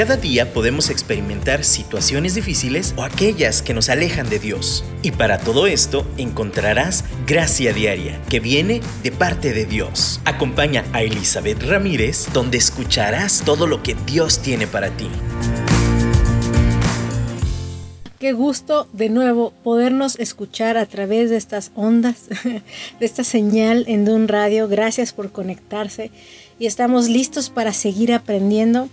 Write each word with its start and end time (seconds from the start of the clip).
Cada 0.00 0.16
día 0.16 0.54
podemos 0.54 0.88
experimentar 0.88 1.62
situaciones 1.62 2.34
difíciles 2.34 2.94
o 2.96 3.02
aquellas 3.02 3.60
que 3.60 3.74
nos 3.74 3.90
alejan 3.90 4.30
de 4.30 4.38
Dios. 4.38 4.82
Y 5.02 5.10
para 5.10 5.36
todo 5.36 5.66
esto 5.66 6.06
encontrarás 6.16 7.04
gracia 7.26 7.74
diaria 7.74 8.18
que 8.30 8.40
viene 8.40 8.80
de 9.02 9.12
parte 9.12 9.52
de 9.52 9.66
Dios. 9.66 10.22
Acompaña 10.24 10.86
a 10.94 11.02
Elizabeth 11.02 11.62
Ramírez 11.64 12.28
donde 12.32 12.56
escucharás 12.56 13.42
todo 13.44 13.66
lo 13.66 13.82
que 13.82 13.94
Dios 14.06 14.38
tiene 14.38 14.66
para 14.66 14.88
ti. 14.88 15.10
Qué 18.18 18.32
gusto 18.32 18.88
de 18.94 19.10
nuevo 19.10 19.52
podernos 19.62 20.18
escuchar 20.18 20.78
a 20.78 20.86
través 20.86 21.28
de 21.28 21.36
estas 21.36 21.72
ondas, 21.74 22.30
de 22.44 23.04
esta 23.04 23.22
señal 23.22 23.84
en 23.86 24.08
un 24.08 24.28
radio. 24.28 24.66
Gracias 24.66 25.12
por 25.12 25.30
conectarse 25.30 26.10
y 26.58 26.64
estamos 26.64 27.06
listos 27.06 27.50
para 27.50 27.74
seguir 27.74 28.14
aprendiendo 28.14 28.88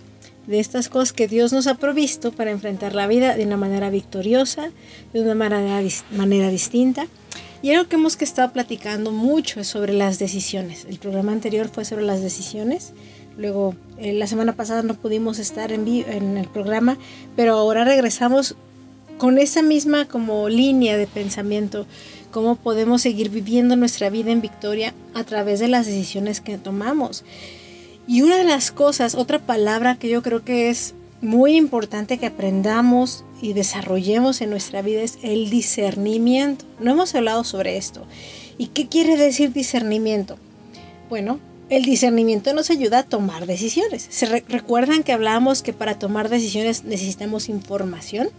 de 0.47 0.59
estas 0.59 0.89
cosas 0.89 1.13
que 1.13 1.27
Dios 1.27 1.53
nos 1.53 1.67
ha 1.67 1.75
provisto 1.75 2.31
para 2.31 2.51
enfrentar 2.51 2.95
la 2.95 3.05
vida 3.05 3.35
de 3.35 3.45
una 3.45 3.57
manera 3.57 3.89
victoriosa, 3.89 4.71
de 5.13 5.21
una 5.21 5.35
manera, 5.35 5.81
manera 6.11 6.49
distinta. 6.49 7.07
Y 7.61 7.71
algo 7.71 7.89
que 7.89 7.95
hemos 7.95 8.15
que 8.15 8.23
estado 8.23 8.53
platicando 8.53 9.11
mucho 9.11 9.59
es 9.59 9.67
sobre 9.67 9.93
las 9.93 10.19
decisiones. 10.19 10.85
El 10.89 10.99
programa 10.99 11.31
anterior 11.33 11.69
fue 11.69 11.85
sobre 11.85 12.05
las 12.05 12.21
decisiones. 12.21 12.93
Luego, 13.37 13.75
eh, 13.97 14.13
la 14.13 14.27
semana 14.27 14.55
pasada 14.55 14.83
no 14.83 14.93
pudimos 14.93 15.37
estar 15.37 15.71
en, 15.71 15.87
en 15.87 16.37
el 16.37 16.47
programa, 16.47 16.97
pero 17.35 17.55
ahora 17.55 17.83
regresamos 17.83 18.55
con 19.17 19.39
esa 19.39 19.61
misma 19.61 20.07
como 20.07 20.47
línea 20.47 20.97
de 20.97 21.07
pensamiento, 21.07 21.87
cómo 22.31 22.55
podemos 22.55 23.01
seguir 23.01 23.29
viviendo 23.29 23.75
nuestra 23.75 24.09
vida 24.09 24.31
en 24.31 24.41
victoria 24.41 24.93
a 25.13 25.23
través 25.23 25.59
de 25.59 25.67
las 25.67 25.87
decisiones 25.87 26.39
que 26.39 26.57
tomamos. 26.57 27.23
Y 28.07 28.21
una 28.21 28.37
de 28.37 28.45
las 28.45 28.71
cosas, 28.71 29.15
otra 29.15 29.39
palabra 29.39 29.95
que 29.99 30.07
yo 30.07 30.23
creo 30.23 30.43
que 30.45 30.69
es 30.69 30.93
muy 31.21 31.57
importante 31.57 32.17
que 32.17 32.27
aprendamos 32.27 33.25
y 33.41 33.51
desarrollemos 33.53 34.39
en 34.41 34.49
nuestra 34.49 34.81
vida 34.81 35.01
es 35.01 35.19
el 35.23 35.49
discernimiento. 35.49 36.65
No 36.79 36.91
hemos 36.91 37.13
hablado 37.15 37.43
sobre 37.43 37.75
esto. 37.75 38.05
¿Y 38.57 38.67
qué 38.67 38.87
quiere 38.87 39.17
decir 39.17 39.51
discernimiento? 39.51 40.37
Bueno, 41.09 41.39
el 41.69 41.83
discernimiento 41.83 42.53
nos 42.53 42.69
ayuda 42.69 42.99
a 42.99 43.03
tomar 43.03 43.45
decisiones. 43.45 44.07
¿Se 44.09 44.25
recuerdan 44.25 45.03
que 45.03 45.11
hablábamos 45.11 45.61
que 45.61 45.73
para 45.73 45.99
tomar 45.99 46.29
decisiones 46.29 46.85
necesitamos 46.85 47.49
información? 47.49 48.29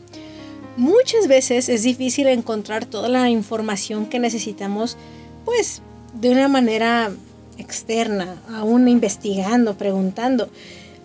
Muchas 0.78 1.28
veces 1.28 1.68
es 1.68 1.82
difícil 1.82 2.28
encontrar 2.28 2.86
toda 2.86 3.08
la 3.08 3.28
información 3.28 4.06
que 4.06 4.18
necesitamos, 4.18 4.96
pues, 5.44 5.82
de 6.14 6.30
una 6.30 6.48
manera 6.48 7.10
externa, 7.58 8.40
aún 8.50 8.88
investigando, 8.88 9.76
preguntando. 9.76 10.48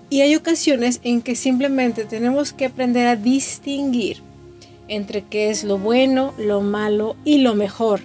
Y 0.09 0.21
hay 0.21 0.35
ocasiones 0.35 0.99
en 1.03 1.21
que 1.21 1.35
simplemente 1.35 2.05
tenemos 2.05 2.53
que 2.53 2.65
aprender 2.65 3.07
a 3.07 3.15
distinguir 3.15 4.21
entre 4.87 5.23
qué 5.23 5.49
es 5.49 5.63
lo 5.63 5.77
bueno, 5.77 6.33
lo 6.37 6.61
malo 6.61 7.15
y 7.25 7.39
lo 7.39 7.55
mejor. 7.55 8.01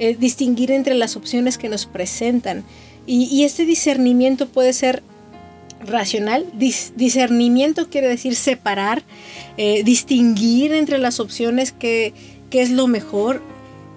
Eh, 0.00 0.16
distinguir 0.18 0.72
entre 0.72 0.94
las 0.94 1.16
opciones 1.16 1.56
que 1.56 1.68
nos 1.68 1.86
presentan. 1.86 2.64
Y, 3.06 3.44
este 3.44 3.66
discernimiento 3.66 4.48
puede 4.48 4.72
ser 4.72 5.02
racional. 5.86 6.46
discernimiento 6.96 7.90
quiere 7.90 8.08
decir 8.08 8.34
separar, 8.34 9.02
eh, 9.56 9.84
distinguir 9.84 10.72
entre 10.72 10.98
las 10.98 11.20
opciones 11.20 11.70
que, 11.70 12.14
que 12.50 12.62
es 12.62 12.70
lo 12.70 12.86
mejor. 12.86 13.42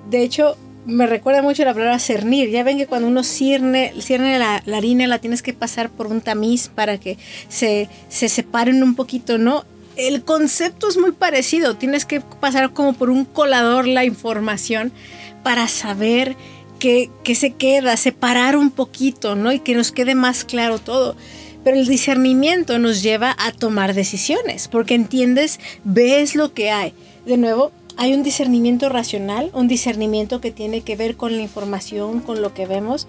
De 0.09 0.21
hecho, 0.23 0.57
me 0.87 1.05
recuerda 1.05 1.41
mucho 1.41 1.65
la 1.65 1.73
palabra 1.73 1.99
cernir. 1.99 2.49
Ya 2.49 2.63
ven 2.63 2.77
que 2.77 2.87
cuando 2.87 3.07
uno 3.07 3.23
cierne, 3.23 3.93
cierne 3.99 4.39
la, 4.39 4.63
harina 4.73 5.05
la 5.05 5.19
tienes 5.19 5.43
que 5.43 5.53
pasar 5.53 5.89
por 5.89 6.07
un 6.07 6.21
tamiz 6.21 6.69
para 6.69 6.97
que 6.97 7.17
se, 7.49 7.89
se 8.09 8.29
separen 8.29 8.81
un 8.81 8.95
poquito, 8.95 9.37
¿no? 9.37 9.65
El 9.97 10.23
concepto 10.23 10.87
es 10.87 10.97
muy 10.97 11.11
parecido. 11.11 11.75
Tienes 11.75 12.05
que 12.05 12.21
pasar 12.21 12.71
como 12.71 12.93
por 12.93 13.09
un 13.09 13.25
colador 13.25 13.87
la 13.87 14.05
información 14.05 14.93
para 15.43 15.67
saber 15.67 16.35
qué, 16.79 17.09
qué 17.23 17.35
se 17.35 17.51
queda, 17.53 17.97
separar 17.97 18.55
un 18.55 18.71
poquito, 18.71 19.35
¿no? 19.35 19.51
Y 19.51 19.59
que 19.59 19.75
nos 19.75 19.91
quede 19.91 20.15
más 20.15 20.45
claro 20.45 20.79
todo. 20.79 21.17
Pero 21.65 21.77
el 21.77 21.87
discernimiento 21.87 22.79
nos 22.79 23.03
lleva 23.03 23.35
a 23.39 23.51
tomar 23.51 23.93
decisiones, 23.93 24.69
porque 24.69 24.95
entiendes, 24.95 25.59
ves 25.83 26.35
lo 26.35 26.53
que 26.53 26.71
hay. 26.71 26.93
De 27.25 27.35
nuevo, 27.35 27.73
hay 27.97 28.13
un 28.13 28.23
discernimiento 28.23 28.89
racional, 28.89 29.49
un 29.53 29.67
discernimiento 29.67 30.39
que 30.39 30.51
tiene 30.51 30.81
que 30.81 30.95
ver 30.95 31.17
con 31.17 31.35
la 31.35 31.41
información, 31.41 32.21
con 32.21 32.41
lo 32.41 32.53
que 32.53 32.67
vemos, 32.67 33.07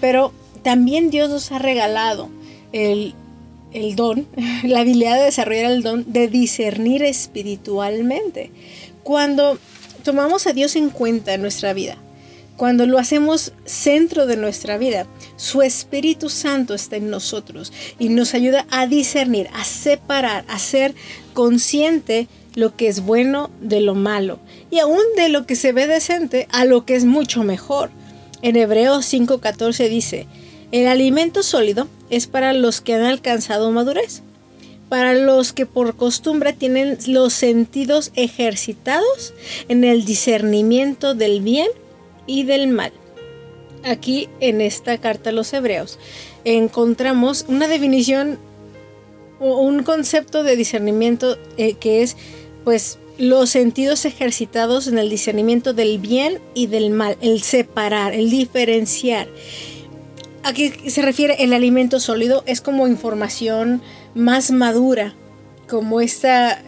pero 0.00 0.32
también 0.62 1.10
Dios 1.10 1.30
nos 1.30 1.50
ha 1.52 1.58
regalado 1.58 2.28
el, 2.72 3.14
don, 3.96 4.26
la 4.62 4.80
habilidad 4.80 5.16
de 5.16 5.24
desarrollar 5.24 5.70
el 5.72 5.82
don 5.82 6.12
de 6.12 6.28
discernir 6.28 7.02
espiritualmente. 7.02 8.50
Cuando 9.02 9.58
tomamos 10.02 10.46
a 10.46 10.52
Dios 10.52 10.76
en 10.76 10.90
cuenta 10.90 11.32
en 11.32 11.40
nuestra 11.42 11.72
vida, 11.72 11.96
cuando 12.56 12.86
lo 12.86 12.98
hacemos 12.98 13.52
centro 13.64 14.26
de 14.26 14.36
nuestra 14.36 14.78
vida, 14.78 15.06
su 15.36 15.62
Espíritu 15.62 16.28
Santo 16.30 16.74
está 16.74 16.96
en 16.96 17.10
nosotros 17.10 17.72
y 17.98 18.08
nos 18.08 18.34
ayuda 18.34 18.66
a 18.70 18.86
discernir, 18.86 19.48
a 19.52 19.64
separar, 19.64 20.44
a 20.48 20.58
ser 20.58 20.94
consciente 21.34 22.28
lo 22.56 22.74
que 22.74 22.88
es 22.88 23.04
bueno 23.04 23.50
de 23.60 23.80
lo 23.80 23.94
malo 23.94 24.40
y 24.70 24.80
aún 24.80 24.98
de 25.16 25.28
lo 25.28 25.46
que 25.46 25.54
se 25.54 25.70
ve 25.70 25.86
decente 25.86 26.48
a 26.50 26.64
lo 26.64 26.84
que 26.84 26.96
es 26.96 27.04
mucho 27.04 27.44
mejor. 27.44 27.90
En 28.42 28.56
Hebreos 28.56 29.06
5:14 29.12 29.88
dice, 29.88 30.26
el 30.72 30.88
alimento 30.88 31.44
sólido 31.44 31.86
es 32.10 32.26
para 32.26 32.52
los 32.52 32.80
que 32.80 32.94
han 32.94 33.02
alcanzado 33.02 33.70
madurez, 33.70 34.22
para 34.88 35.14
los 35.14 35.52
que 35.52 35.66
por 35.66 35.96
costumbre 35.96 36.52
tienen 36.52 36.98
los 37.06 37.32
sentidos 37.32 38.10
ejercitados 38.14 39.34
en 39.68 39.84
el 39.84 40.04
discernimiento 40.04 41.14
del 41.14 41.40
bien 41.40 41.68
y 42.26 42.44
del 42.44 42.68
mal. 42.68 42.92
Aquí 43.84 44.28
en 44.40 44.60
esta 44.60 44.98
carta 44.98 45.30
a 45.30 45.32
los 45.32 45.52
hebreos 45.52 45.98
encontramos 46.44 47.44
una 47.48 47.68
definición 47.68 48.38
o 49.38 49.60
un 49.60 49.82
concepto 49.82 50.42
de 50.42 50.56
discernimiento 50.56 51.36
eh, 51.56 51.74
que 51.74 52.02
es 52.02 52.16
pues 52.66 52.98
los 53.16 53.50
sentidos 53.50 54.04
ejercitados 54.06 54.88
en 54.88 54.98
el 54.98 55.08
discernimiento 55.08 55.72
del 55.72 56.00
bien 56.00 56.40
y 56.52 56.66
del 56.66 56.90
mal, 56.90 57.16
el 57.20 57.42
separar, 57.42 58.12
el 58.12 58.28
diferenciar. 58.28 59.28
¿A 60.42 60.52
qué 60.52 60.90
se 60.90 61.00
refiere 61.00 61.44
el 61.44 61.52
alimento 61.52 62.00
sólido? 62.00 62.42
Es 62.44 62.60
como 62.60 62.88
información 62.88 63.82
más 64.16 64.50
madura, 64.50 65.14
como 65.68 66.00
esta, 66.00 66.60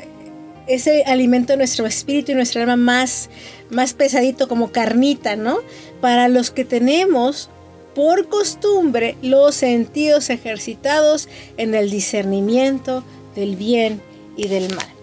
ese 0.69 1.03
alimento 1.03 1.55
de 1.55 1.57
nuestro 1.57 1.85
espíritu 1.85 2.31
y 2.31 2.37
nuestra 2.37 2.61
alma 2.61 2.77
más, 2.77 3.29
más 3.69 3.93
pesadito, 3.93 4.47
como 4.47 4.71
carnita, 4.71 5.35
¿no? 5.35 5.59
Para 6.01 6.29
los 6.29 6.53
que 6.53 6.65
tenemos 6.65 7.51
por 7.97 8.29
costumbre 8.29 9.17
los 9.21 9.57
sentidos 9.57 10.31
ejercitados 10.31 11.29
en 11.57 11.75
el 11.75 11.91
discernimiento 11.91 13.03
del 13.35 13.57
bien 13.57 14.01
y 14.37 14.47
del 14.47 14.73
mal 14.73 14.98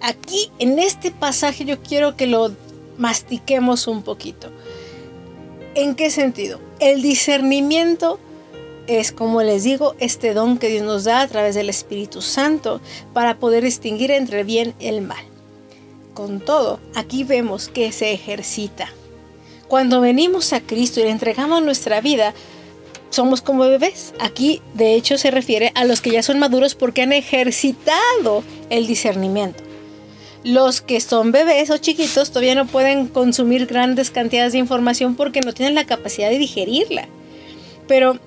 aquí 0.00 0.50
en 0.58 0.78
este 0.78 1.10
pasaje 1.10 1.64
yo 1.64 1.82
quiero 1.82 2.16
que 2.16 2.26
lo 2.26 2.52
mastiquemos 2.96 3.86
un 3.86 4.02
poquito. 4.02 4.50
¿En 5.74 5.94
qué 5.94 6.10
sentido? 6.10 6.60
El 6.80 7.02
discernimiento 7.02 8.18
es, 8.86 9.12
como 9.12 9.42
les 9.42 9.64
digo, 9.64 9.94
este 9.98 10.34
don 10.34 10.58
que 10.58 10.68
Dios 10.68 10.84
nos 10.84 11.04
da 11.04 11.20
a 11.20 11.28
través 11.28 11.54
del 11.54 11.68
Espíritu 11.68 12.22
Santo 12.22 12.80
para 13.12 13.38
poder 13.38 13.62
distinguir 13.62 14.10
entre 14.10 14.44
bien 14.44 14.74
y 14.80 14.86
el 14.86 15.02
mal. 15.02 15.24
Con 16.14 16.40
todo, 16.40 16.80
aquí 16.94 17.22
vemos 17.22 17.68
que 17.68 17.92
se 17.92 18.12
ejercita. 18.12 18.88
Cuando 19.68 20.00
venimos 20.00 20.52
a 20.52 20.60
Cristo 20.60 21.00
y 21.00 21.04
le 21.04 21.10
entregamos 21.10 21.62
nuestra 21.62 22.00
vida, 22.00 22.34
somos 23.10 23.42
como 23.42 23.68
bebés. 23.68 24.14
Aquí, 24.18 24.62
de 24.74 24.94
hecho, 24.94 25.18
se 25.18 25.30
refiere 25.30 25.70
a 25.74 25.84
los 25.84 26.00
que 26.00 26.10
ya 26.10 26.22
son 26.22 26.38
maduros 26.38 26.74
porque 26.74 27.02
han 27.02 27.12
ejercitado 27.12 28.42
el 28.70 28.86
discernimiento. 28.86 29.67
Los 30.44 30.80
que 30.80 31.00
son 31.00 31.32
bebés 31.32 31.70
o 31.70 31.78
chiquitos 31.78 32.30
todavía 32.30 32.54
no 32.54 32.66
pueden 32.66 33.08
consumir 33.08 33.66
grandes 33.66 34.10
cantidades 34.10 34.52
de 34.52 34.58
información 34.58 35.14
porque 35.16 35.40
no 35.40 35.52
tienen 35.52 35.74
la 35.74 35.86
capacidad 35.86 36.30
de 36.30 36.38
digerirla. 36.38 37.08
Pero 37.86 38.18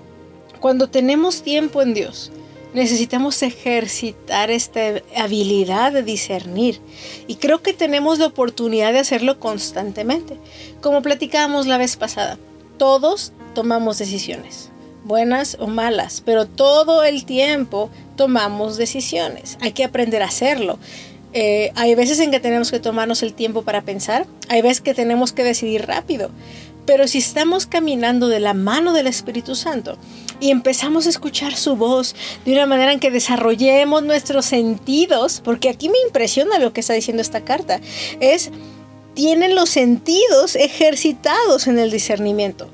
cuando 0.60 0.90
tenemos 0.90 1.42
tiempo 1.42 1.82
en 1.82 1.94
Dios, 1.94 2.32
necesitamos 2.74 3.42
ejercitar 3.44 4.52
esta 4.52 5.02
habilidad 5.18 5.92
de 5.92 6.04
discernir. 6.04 6.80
Y 7.28 7.36
creo 7.36 7.62
que 7.62 7.74
tenemos 7.74 8.20
la 8.20 8.28
oportunidad 8.28 8.94
de 8.94 9.00
hacerlo 9.00 9.40
constantemente. 9.40 10.38
Como 10.82 11.02
platicábamos 11.02 11.68
la 11.68 11.78
vez 11.78 11.96
pasada, 11.96 12.38
todos 12.78 13.34
tomamos 13.54 13.98
decisiones, 13.98 14.70
buenas 15.04 15.58
o 15.60 15.68
malas, 15.68 16.22
pero 16.26 16.46
todo 16.48 17.04
el 17.04 17.26
tiempo 17.26 17.90
tomamos 18.16 18.78
decisiones. 18.78 19.58
Hay 19.62 19.74
que 19.74 19.84
aprender 19.84 20.22
a 20.22 20.28
hacerlo. 20.28 20.80
Eh, 21.34 21.72
hay 21.76 21.96
veces 21.96 22.20
en 22.20 22.32
que 22.32 22.40
tenemos 22.40 22.72
que 22.72 22.80
tomarnos 22.80 23.24
el 23.24 23.34
tiempo 23.34 23.62
para 23.62 23.82
pensar, 23.82 24.26
hay 24.50 24.62
veces 24.62 24.82
que 24.82 24.94
tenemos 24.94 25.32
que 25.32 25.44
decidir 25.44 25.86
rápido, 25.86 26.30
pero 26.86 27.08
si 27.08 27.20
estamos 27.20 27.66
caminando 27.66 28.28
de 28.28 28.40
la 28.40 28.54
mano 28.54 28.92
del 28.94 29.08
Espíritu 29.08 29.56
Santo, 29.56 29.98
y 30.42 30.50
empezamos 30.50 31.06
a 31.06 31.10
escuchar 31.10 31.56
su 31.56 31.76
voz 31.76 32.16
de 32.44 32.52
una 32.52 32.66
manera 32.66 32.92
en 32.92 33.00
que 33.00 33.12
desarrollemos 33.12 34.04
nuestros 34.04 34.46
sentidos, 34.46 35.42
porque 35.44 35.70
aquí 35.70 35.88
me 35.88 36.00
impresiona 36.06 36.60
lo 36.60 36.74
que 36.74 36.82
está 36.82 36.94
diciendo 36.94 37.22
esta 37.22 37.42
carta, 37.42 37.80
es 38.20 38.52
tienen 39.14 39.56
los 39.56 39.70
sentidos 39.70 40.56
ejercitados 40.56 41.68
en 41.68 41.78
el 41.78 41.92
discernimiento. 41.92 42.70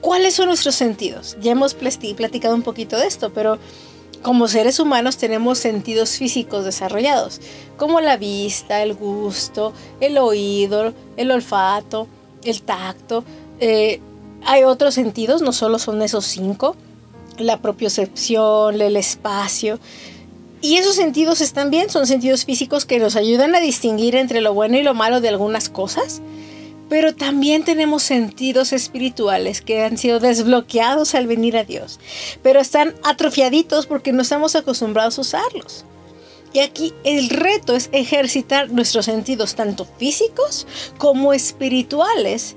¿Cuáles 0.00 0.34
son 0.34 0.46
nuestros 0.46 0.74
sentidos? 0.74 1.36
Ya 1.40 1.52
hemos 1.52 1.74
platicado 1.74 2.54
un 2.54 2.62
poquito 2.62 2.96
de 2.96 3.06
esto, 3.06 3.32
pero 3.32 3.58
como 4.22 4.48
seres 4.48 4.78
humanos 4.78 5.16
tenemos 5.16 5.58
sentidos 5.58 6.16
físicos 6.16 6.64
desarrollados, 6.64 7.40
como 7.76 8.00
la 8.00 8.16
vista, 8.16 8.82
el 8.82 8.94
gusto, 8.94 9.72
el 10.00 10.16
oído, 10.18 10.92
el 11.16 11.30
olfato, 11.30 12.06
el 12.44 12.62
tacto. 12.62 13.24
Eh, 13.60 14.00
hay 14.44 14.64
otros 14.64 14.94
sentidos, 14.94 15.42
no 15.42 15.52
solo 15.52 15.78
son 15.78 16.02
esos 16.02 16.24
cinco, 16.24 16.76
la 17.38 17.60
propiocepción, 17.60 18.80
el 18.80 18.96
espacio. 18.96 19.78
Y 20.60 20.76
esos 20.76 20.94
sentidos 20.94 21.40
están 21.40 21.70
bien, 21.70 21.90
son 21.90 22.06
sentidos 22.06 22.44
físicos 22.44 22.84
que 22.84 23.00
nos 23.00 23.16
ayudan 23.16 23.54
a 23.54 23.60
distinguir 23.60 24.14
entre 24.14 24.40
lo 24.40 24.54
bueno 24.54 24.78
y 24.78 24.82
lo 24.82 24.94
malo 24.94 25.20
de 25.20 25.28
algunas 25.28 25.68
cosas, 25.68 26.22
pero 26.92 27.14
también 27.14 27.64
tenemos 27.64 28.02
sentidos 28.02 28.74
espirituales 28.74 29.62
que 29.62 29.82
han 29.82 29.96
sido 29.96 30.20
desbloqueados 30.20 31.14
al 31.14 31.26
venir 31.26 31.56
a 31.56 31.64
Dios, 31.64 31.98
pero 32.42 32.60
están 32.60 32.94
atrofiaditos 33.02 33.86
porque 33.86 34.12
no 34.12 34.20
estamos 34.20 34.56
acostumbrados 34.56 35.16
a 35.16 35.22
usarlos. 35.22 35.86
Y 36.52 36.58
aquí 36.58 36.92
el 37.04 37.30
reto 37.30 37.74
es 37.74 37.88
ejercitar 37.92 38.70
nuestros 38.70 39.06
sentidos 39.06 39.54
tanto 39.54 39.86
físicos 39.96 40.66
como 40.98 41.32
espirituales 41.32 42.56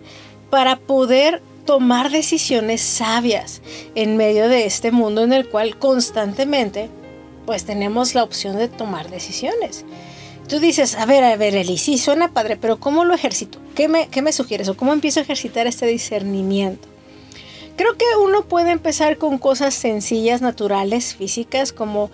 para 0.50 0.80
poder 0.80 1.42
tomar 1.66 2.12
decisiones 2.12 2.82
sabias 2.82 3.62
en 3.96 4.18
medio 4.18 4.50
de 4.50 4.66
este 4.66 4.92
mundo 4.92 5.24
en 5.24 5.32
el 5.32 5.48
cual 5.48 5.80
constantemente 5.80 6.90
pues 7.46 7.64
tenemos 7.64 8.16
la 8.16 8.24
opción 8.24 8.58
de 8.58 8.68
tomar 8.68 9.10
decisiones. 9.10 9.86
Tú 10.48 10.60
dices, 10.60 10.96
a 10.96 11.06
ver, 11.06 11.24
a 11.24 11.36
ver, 11.38 11.56
Eli, 11.56 11.78
sí, 11.78 11.98
suena 11.98 12.32
padre, 12.32 12.56
pero 12.56 12.80
¿cómo 12.80 13.04
lo 13.04 13.16
ejercito? 13.16 13.60
¿Qué 13.74 13.88
me, 13.88 14.08
qué 14.10 14.22
me 14.22 14.32
sugieres 14.32 14.70
o 14.70 14.78
cómo 14.78 14.94
empiezo 14.94 15.20
a 15.20 15.24
ejercitar 15.24 15.66
este 15.66 15.88
discernimiento? 15.88 16.88
Creo 17.76 17.98
que 17.98 18.06
uno 18.22 18.44
puede 18.44 18.72
empezar 18.72 19.18
con 19.18 19.38
cosas 19.38 19.74
sencillas, 19.74 20.42
naturales, 20.42 21.16
físicas, 21.16 21.74
como 21.74 22.10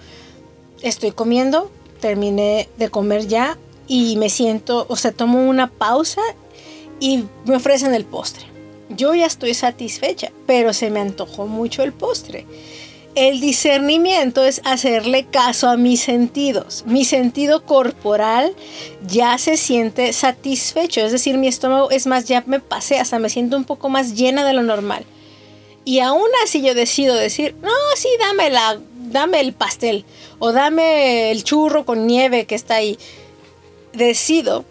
estoy 0.82 1.12
comiendo, 1.12 1.72
terminé 2.00 2.70
de 2.78 2.90
comer 2.90 3.28
ya 3.28 3.58
y 3.88 4.16
me 4.16 4.30
siento, 4.30 4.86
o 4.90 4.96
sea, 4.96 5.12
tomo 5.12 5.48
una 5.48 5.70
pausa 5.70 6.22
y 7.00 7.26
me 7.46 7.58
ofrecen 7.58 7.94
el 7.94 8.06
postre. 8.06 8.46
Yo 8.90 9.14
ya 9.14 9.26
estoy 9.26 9.54
satisfecha, 9.54 10.32
pero 10.48 10.74
se 10.74 10.90
me 10.90 11.00
antojó 11.00 11.48
mucho 11.48 11.84
el 11.84 11.94
postre. 11.94 12.46
El 13.14 13.42
discernimiento 13.42 14.46
es 14.46 14.62
hacerle 14.64 15.26
caso 15.26 15.68
a 15.68 15.76
mis 15.76 16.00
sentidos. 16.00 16.86
Mi 16.88 17.04
sentido 17.04 17.66
corporal 17.66 18.56
ya 19.06 19.38
se 19.38 19.58
siente 19.58 20.14
satisfecho, 20.14 21.02
es 21.02 21.12
decir, 21.12 21.38
mi 21.38 21.50
estómago 21.50 21.92
es 21.92 22.08
más, 22.08 22.26
ya 22.26 22.42
me 22.46 22.62
pasé, 22.62 23.00
hasta 23.00 23.20
me 23.20 23.30
siento 23.30 23.58
un 23.58 23.66
poco 23.66 23.90
más 23.90 24.16
llena 24.16 24.46
de 24.46 24.54
lo 24.54 24.62
normal. 24.62 25.06
Y 25.84 26.00
aún 26.00 26.30
así 26.44 26.62
yo 26.62 26.74
decido 26.74 27.16
decir, 27.16 27.54
no, 27.62 27.72
sí, 27.98 28.08
dame, 28.18 28.50
la, 28.50 28.80
dame 29.10 29.42
el 29.42 29.52
pastel 29.52 30.06
o 30.40 30.54
dame 30.54 31.32
el 31.32 31.44
churro 31.44 31.86
con 31.86 32.08
nieve 32.08 32.46
que 32.46 32.56
está 32.56 32.76
ahí. 32.76 32.98
Decido 33.92 34.64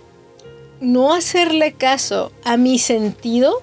no 0.81 1.13
hacerle 1.13 1.73
caso 1.73 2.33
a 2.43 2.57
mi 2.57 2.79
sentido 2.79 3.63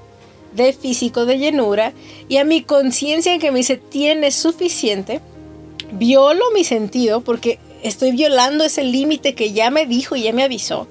de 0.58 0.74
físico 0.74 1.26
de 1.26 1.38
llenura 1.38 1.94
y 2.28 2.38
a 2.38 2.44
mi 2.44 2.64
conciencia 2.64 3.40
que 3.40 3.52
me 3.52 3.60
dice 3.60 3.78
tiene 3.78 4.32
suficiente, 4.32 5.22
violo 5.94 6.44
mi 6.54 6.66
sentido 6.66 7.22
porque 7.22 7.60
estoy 7.84 8.12
violando 8.12 8.66
ese 8.66 8.84
límite 8.84 9.36
que 9.36 9.54
ya 9.54 9.70
me 9.70 9.86
dijo 9.86 10.18
y 10.18 10.24
ya 10.24 10.34
me 10.34 10.44
avisó 10.44 10.88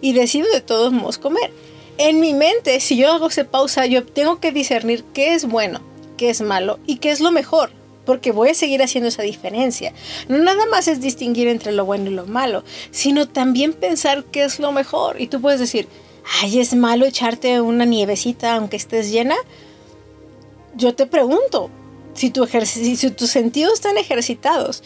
y 0.00 0.12
decido 0.12 0.50
de 0.52 0.60
todos 0.60 0.92
modos 0.92 1.18
comer. 1.18 1.52
En 1.98 2.18
mi 2.18 2.32
mente, 2.32 2.80
si 2.80 2.96
yo 2.96 3.12
hago 3.12 3.28
esa 3.28 3.44
pausa, 3.44 3.86
yo 3.86 4.04
tengo 4.04 4.40
que 4.40 4.52
discernir 4.52 5.04
qué 5.12 5.34
es 5.34 5.46
bueno, 5.46 5.80
qué 6.16 6.30
es 6.30 6.40
malo 6.40 6.78
y 6.86 6.96
qué 6.96 7.10
es 7.10 7.20
lo 7.20 7.30
mejor 7.30 7.70
porque 8.06 8.32
voy 8.32 8.48
a 8.48 8.54
seguir 8.54 8.82
haciendo 8.82 9.08
esa 9.08 9.22
diferencia. 9.22 9.92
No 10.26 10.38
nada 10.38 10.66
más 10.66 10.88
es 10.88 11.00
distinguir 11.00 11.46
entre 11.46 11.70
lo 11.70 11.84
bueno 11.84 12.10
y 12.10 12.14
lo 12.14 12.26
malo, 12.26 12.64
sino 12.90 13.28
también 13.28 13.72
pensar 13.72 14.24
qué 14.24 14.42
es 14.42 14.58
lo 14.58 14.72
mejor. 14.72 15.20
Y 15.20 15.28
tú 15.28 15.40
puedes 15.40 15.60
decir, 15.60 15.86
ay, 16.38 16.60
es 16.60 16.74
malo 16.74 17.06
echarte 17.06 17.60
una 17.60 17.84
nievecita 17.84 18.56
aunque 18.56 18.76
estés 18.76 19.10
llena. 19.10 19.36
Yo 20.76 20.94
te 20.94 21.06
pregunto, 21.06 21.70
si, 22.14 22.30
tu 22.30 22.46
si 22.46 23.10
tus 23.10 23.30
sentidos 23.30 23.74
están 23.74 23.98
ejercitados, 23.98 24.82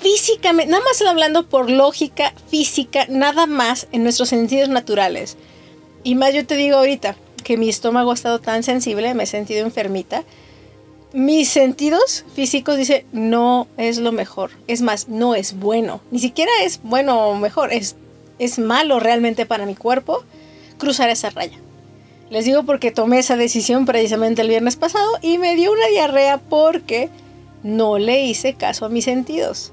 físicamente, 0.00 0.70
nada 0.70 0.82
más 0.84 1.00
hablando 1.02 1.46
por 1.46 1.70
lógica 1.70 2.32
física, 2.48 3.06
nada 3.08 3.46
más 3.46 3.86
en 3.92 4.02
nuestros 4.02 4.30
sentidos 4.30 4.68
naturales. 4.68 5.36
Y 6.02 6.14
más 6.14 6.32
yo 6.32 6.46
te 6.46 6.56
digo 6.56 6.78
ahorita 6.78 7.16
que 7.44 7.58
mi 7.58 7.68
estómago 7.68 8.10
ha 8.10 8.14
estado 8.14 8.38
tan 8.38 8.62
sensible, 8.62 9.12
me 9.14 9.24
he 9.24 9.26
sentido 9.26 9.64
enfermita. 9.64 10.24
Mis 11.12 11.48
sentidos 11.48 12.24
físicos 12.34 12.78
dicen, 12.78 13.04
no 13.12 13.66
es 13.76 13.98
lo 13.98 14.12
mejor. 14.12 14.52
Es 14.68 14.80
más, 14.80 15.08
no 15.08 15.34
es 15.34 15.58
bueno. 15.58 16.00
Ni 16.10 16.20
siquiera 16.20 16.52
es 16.62 16.80
bueno 16.82 17.28
o 17.28 17.34
mejor, 17.34 17.72
es, 17.72 17.96
es 18.38 18.58
malo 18.58 19.00
realmente 19.00 19.44
para 19.44 19.66
mi 19.66 19.74
cuerpo 19.74 20.24
cruzar 20.80 21.08
esa 21.10 21.30
raya. 21.30 21.58
Les 22.30 22.44
digo 22.44 22.64
porque 22.64 22.90
tomé 22.90 23.20
esa 23.20 23.36
decisión 23.36 23.86
precisamente 23.86 24.42
el 24.42 24.48
viernes 24.48 24.76
pasado 24.76 25.18
y 25.22 25.38
me 25.38 25.54
dio 25.54 25.72
una 25.72 25.86
diarrea 25.86 26.38
porque 26.38 27.08
no 27.62 27.98
le 27.98 28.24
hice 28.24 28.54
caso 28.54 28.84
a 28.84 28.88
mis 28.88 29.04
sentidos. 29.04 29.72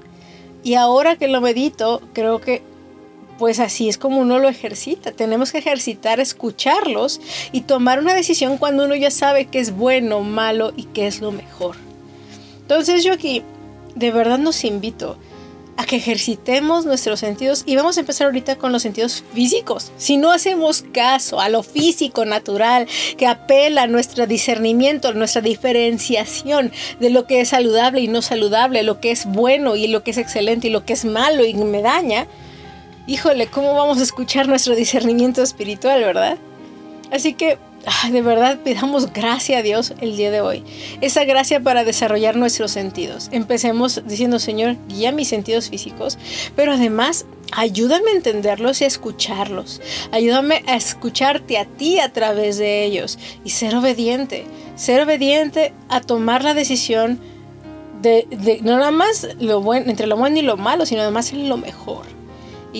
Y 0.62 0.74
ahora 0.74 1.16
que 1.16 1.28
lo 1.28 1.40
medito, 1.40 2.00
creo 2.12 2.40
que 2.40 2.62
pues 3.38 3.60
así 3.60 3.88
es 3.88 3.98
como 3.98 4.18
uno 4.18 4.40
lo 4.40 4.48
ejercita. 4.48 5.12
Tenemos 5.12 5.52
que 5.52 5.58
ejercitar, 5.58 6.18
escucharlos 6.18 7.20
y 7.52 7.60
tomar 7.62 8.00
una 8.00 8.12
decisión 8.14 8.58
cuando 8.58 8.84
uno 8.84 8.96
ya 8.96 9.12
sabe 9.12 9.46
qué 9.46 9.60
es 9.60 9.76
bueno, 9.76 10.20
malo 10.22 10.72
y 10.76 10.84
qué 10.84 11.06
es 11.06 11.20
lo 11.20 11.30
mejor. 11.30 11.76
Entonces 12.62 13.04
yo 13.04 13.12
aquí 13.12 13.42
de 13.94 14.10
verdad 14.10 14.38
nos 14.38 14.64
invito 14.64 15.16
a 15.78 15.86
que 15.86 15.96
ejercitemos 15.96 16.86
nuestros 16.86 17.20
sentidos 17.20 17.62
y 17.64 17.76
vamos 17.76 17.96
a 17.96 18.00
empezar 18.00 18.26
ahorita 18.26 18.56
con 18.56 18.72
los 18.72 18.82
sentidos 18.82 19.22
físicos. 19.32 19.92
Si 19.96 20.16
no 20.16 20.32
hacemos 20.32 20.84
caso 20.92 21.40
a 21.40 21.48
lo 21.48 21.62
físico 21.62 22.24
natural 22.24 22.88
que 23.16 23.28
apela 23.28 23.82
a 23.82 23.86
nuestro 23.86 24.26
discernimiento, 24.26 25.06
a 25.06 25.12
nuestra 25.12 25.40
diferenciación 25.40 26.72
de 26.98 27.10
lo 27.10 27.28
que 27.28 27.40
es 27.40 27.50
saludable 27.50 28.00
y 28.00 28.08
no 28.08 28.22
saludable, 28.22 28.82
lo 28.82 28.98
que 28.98 29.12
es 29.12 29.24
bueno 29.26 29.76
y 29.76 29.86
lo 29.86 30.02
que 30.02 30.10
es 30.10 30.18
excelente 30.18 30.66
y 30.66 30.70
lo 30.70 30.84
que 30.84 30.94
es 30.94 31.04
malo 31.04 31.44
y 31.44 31.54
me 31.54 31.80
daña, 31.80 32.26
híjole, 33.06 33.46
¿cómo 33.46 33.72
vamos 33.74 33.98
a 33.98 34.02
escuchar 34.02 34.48
nuestro 34.48 34.74
discernimiento 34.74 35.44
espiritual, 35.44 36.02
verdad? 36.02 36.38
Así 37.12 37.34
que 37.34 37.56
de 38.10 38.22
verdad 38.22 38.58
pidamos 38.64 39.12
gracia 39.12 39.58
a 39.58 39.62
Dios 39.62 39.94
el 40.00 40.16
día 40.16 40.30
de 40.30 40.40
hoy. 40.40 40.64
Esa 41.00 41.24
gracia 41.24 41.60
para 41.60 41.84
desarrollar 41.84 42.36
nuestros 42.36 42.70
sentidos. 42.70 43.28
Empecemos 43.32 44.02
diciendo, 44.06 44.38
Señor, 44.38 44.76
guía 44.88 45.12
mis 45.12 45.28
sentidos 45.28 45.70
físicos, 45.70 46.18
pero 46.56 46.72
además 46.72 47.26
ayúdame 47.52 48.10
a 48.10 48.16
entenderlos 48.16 48.80
y 48.80 48.84
a 48.84 48.88
escucharlos. 48.88 49.80
Ayúdame 50.12 50.62
a 50.66 50.76
escucharte 50.76 51.58
a 51.58 51.64
ti 51.64 51.98
a 51.98 52.12
través 52.12 52.58
de 52.58 52.84
ellos 52.84 53.18
y 53.44 53.50
ser 53.50 53.74
obediente. 53.74 54.46
Ser 54.76 55.02
obediente 55.02 55.72
a 55.88 56.00
tomar 56.00 56.44
la 56.44 56.54
decisión 56.54 57.20
de, 58.02 58.60
no 58.62 58.78
nada 58.78 58.90
más 58.90 59.26
lo 59.40 59.60
bueno, 59.60 59.90
entre 59.90 60.06
lo 60.06 60.16
bueno 60.16 60.38
y 60.38 60.42
lo 60.42 60.56
malo, 60.56 60.86
sino 60.86 61.02
además 61.02 61.32
en 61.32 61.48
lo 61.48 61.56
mejor. 61.56 62.17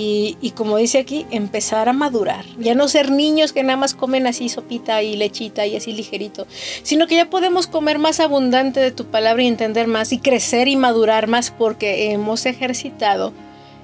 Y, 0.00 0.52
como 0.54 0.76
dice 0.76 0.98
aquí, 0.98 1.26
empezar 1.32 1.88
a 1.88 1.92
madurar. 1.92 2.44
Ya 2.58 2.76
no 2.76 2.86
ser 2.86 3.10
niños 3.10 3.52
que 3.52 3.64
nada 3.64 3.76
más 3.76 3.94
comen 3.94 4.28
así 4.28 4.48
sopita 4.48 5.02
y 5.02 5.16
lechita 5.16 5.66
y 5.66 5.74
así 5.74 5.92
ligerito, 5.92 6.46
sino 6.84 7.08
que 7.08 7.16
ya 7.16 7.30
podemos 7.30 7.66
comer 7.66 7.98
más 7.98 8.20
abundante 8.20 8.78
de 8.78 8.92
tu 8.92 9.06
palabra 9.06 9.42
y 9.42 9.48
entender 9.48 9.88
más 9.88 10.12
y 10.12 10.18
crecer 10.18 10.68
y 10.68 10.76
madurar 10.76 11.26
más 11.26 11.50
porque 11.50 12.12
hemos 12.12 12.46
ejercitado 12.46 13.32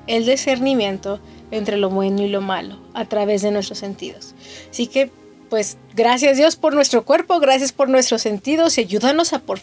el 0.07 0.25
discernimiento 0.25 1.19
entre 1.51 1.79
lo 1.79 1.91
bueno 1.91 2.23
y 2.23 2.29
lo 2.29 2.41
malo 2.41 2.79
a 2.95 3.07
través 3.07 3.43
de 3.43 3.51
nuestros 3.51 3.81
sentidos. 3.81 4.37
Así 4.71 4.87
que, 4.87 5.11
pues, 5.51 5.79
gracias 5.97 6.37
Dios 6.37 6.55
por 6.55 6.75
nuestro 6.75 7.05
cuerpo, 7.05 7.41
gracias 7.41 7.73
por 7.73 7.89
nuestros 7.89 8.23
sentidos 8.23 8.79
y 8.79 8.83
ayúdanos 8.83 9.33
a 9.33 9.41
por, 9.41 9.59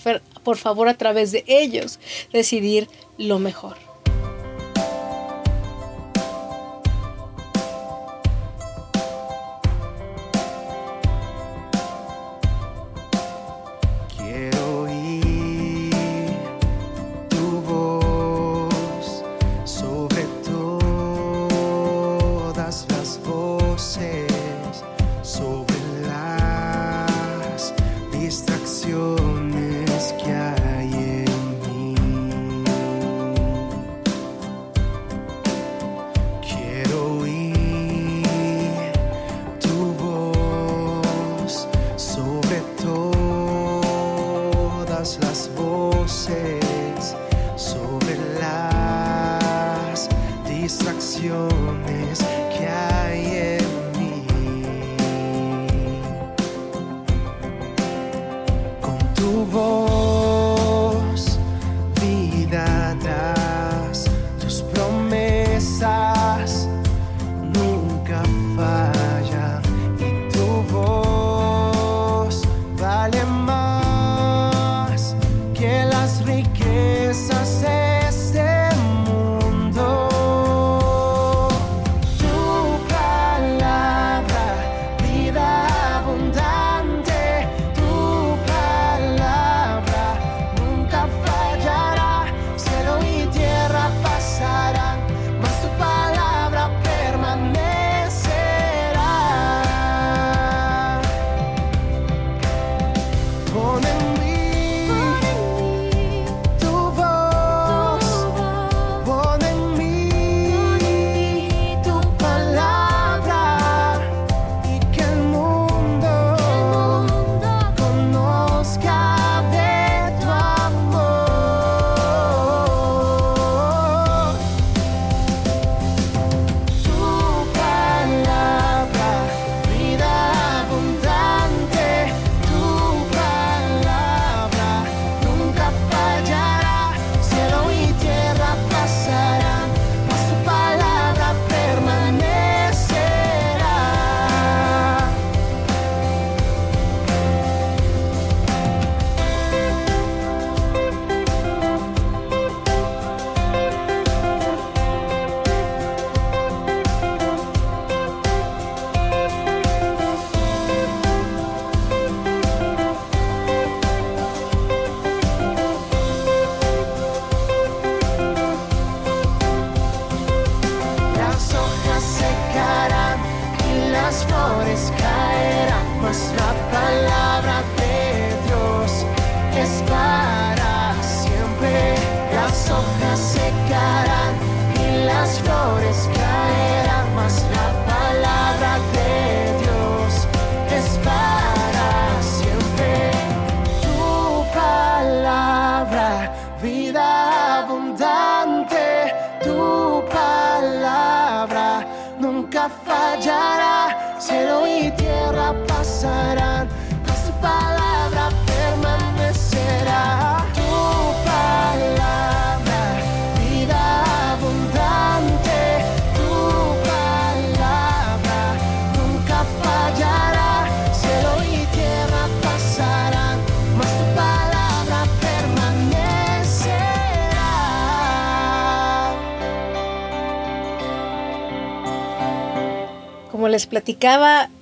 favor 0.58 0.90
a 0.90 0.96
través 0.96 1.32
de 1.32 1.46
ellos 1.48 2.00
decidir 2.34 2.90
lo 3.18 3.40
mejor. 3.40 3.91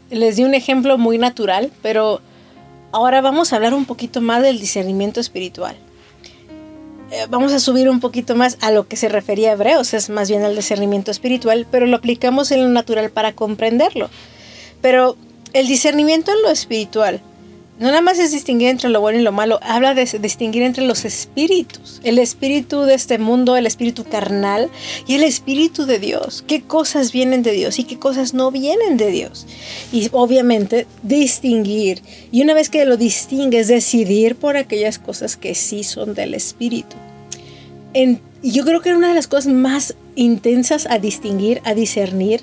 Les 0.10 0.36
di 0.36 0.44
un 0.44 0.54
ejemplo 0.54 0.98
muy 0.98 1.18
natural, 1.18 1.72
pero 1.82 2.22
ahora 2.92 3.22
vamos 3.22 3.52
a 3.52 3.58
hablar 3.58 3.74
un 3.74 3.86
poquito 3.86 4.22
más 4.22 4.42
del 4.42 4.60
discernimiento 4.60 5.20
espiritual. 5.20 5.76
Eh, 7.12 7.26
Vamos 7.30 7.54
a 7.54 7.60
subir 7.60 7.90
un 7.90 8.00
poquito 8.00 8.36
más 8.36 8.58
a 8.62 8.72
lo 8.72 8.88
que 8.88 8.96
se 8.96 9.10
refería 9.10 9.50
a 9.50 9.54
Hebreos, 9.54 9.94
es 9.94 10.10
más 10.10 10.30
bien 10.30 10.44
al 10.44 10.56
discernimiento 10.56 11.12
espiritual, 11.12 11.66
pero 11.72 11.86
lo 11.86 11.98
aplicamos 11.98 12.52
en 12.52 12.62
lo 12.62 12.70
natural 12.70 13.10
para 13.10 13.34
comprenderlo. 13.34 14.10
Pero 14.82 15.18
el 15.54 15.68
discernimiento 15.68 16.32
en 16.32 16.42
lo 16.44 16.50
espiritual 16.50 17.22
no 17.80 17.88
nada 17.88 18.02
más 18.02 18.20
es 18.20 18.32
distinguir 18.34 18.68
entre 18.68 18.90
lo 18.90 19.00
bueno 19.00 19.20
y 19.20 19.24
lo 19.24 19.32
malo, 19.32 19.58
habla 19.64 19.94
de 19.94 20.06
distinguir 20.22 20.64
entre 20.64 20.84
los 20.86 21.06
espíritus, 21.06 22.02
el 22.04 22.20
espíritu 22.20 22.82
de 22.82 22.94
este 22.94 23.18
mundo, 23.18 23.56
el 23.56 23.66
espíritu 23.66 24.04
carnal 24.04 24.70
y 25.08 25.16
el 25.16 25.24
espíritu 25.24 25.86
de 25.86 25.98
Dios. 25.98 26.44
¿Qué 26.46 26.62
cosas 26.62 27.14
vienen 27.14 27.42
de 27.42 27.52
Dios 27.54 27.80
y 27.80 27.86
qué 27.86 27.98
cosas 27.98 28.34
no 28.34 28.52
vienen 28.52 28.98
de 28.98 29.12
Dios? 29.12 29.48
Y 29.94 30.10
obviamente 30.12 30.88
distinguir. 31.04 32.02
Y 32.32 32.42
una 32.42 32.54
vez 32.54 32.70
que 32.70 32.84
lo 32.86 32.98
distingues, 32.98 33.68
decidir 33.70 34.36
por 34.36 34.58
aquellas 34.58 35.00
cosas 35.00 35.38
que 35.38 35.56
sí 35.56 35.84
son 35.84 36.14
del 36.14 36.34
espíritu. 36.34 36.98
En- 37.94 38.22
yo 38.44 38.64
creo 38.66 38.82
que 38.82 38.94
una 38.94 39.08
de 39.10 39.16
las 39.16 39.28
cosas 39.28 39.52
más 39.52 39.96
intensas 40.16 40.86
a 40.90 41.00
distinguir, 41.00 41.62
a 41.66 41.74
discernir 41.74 42.42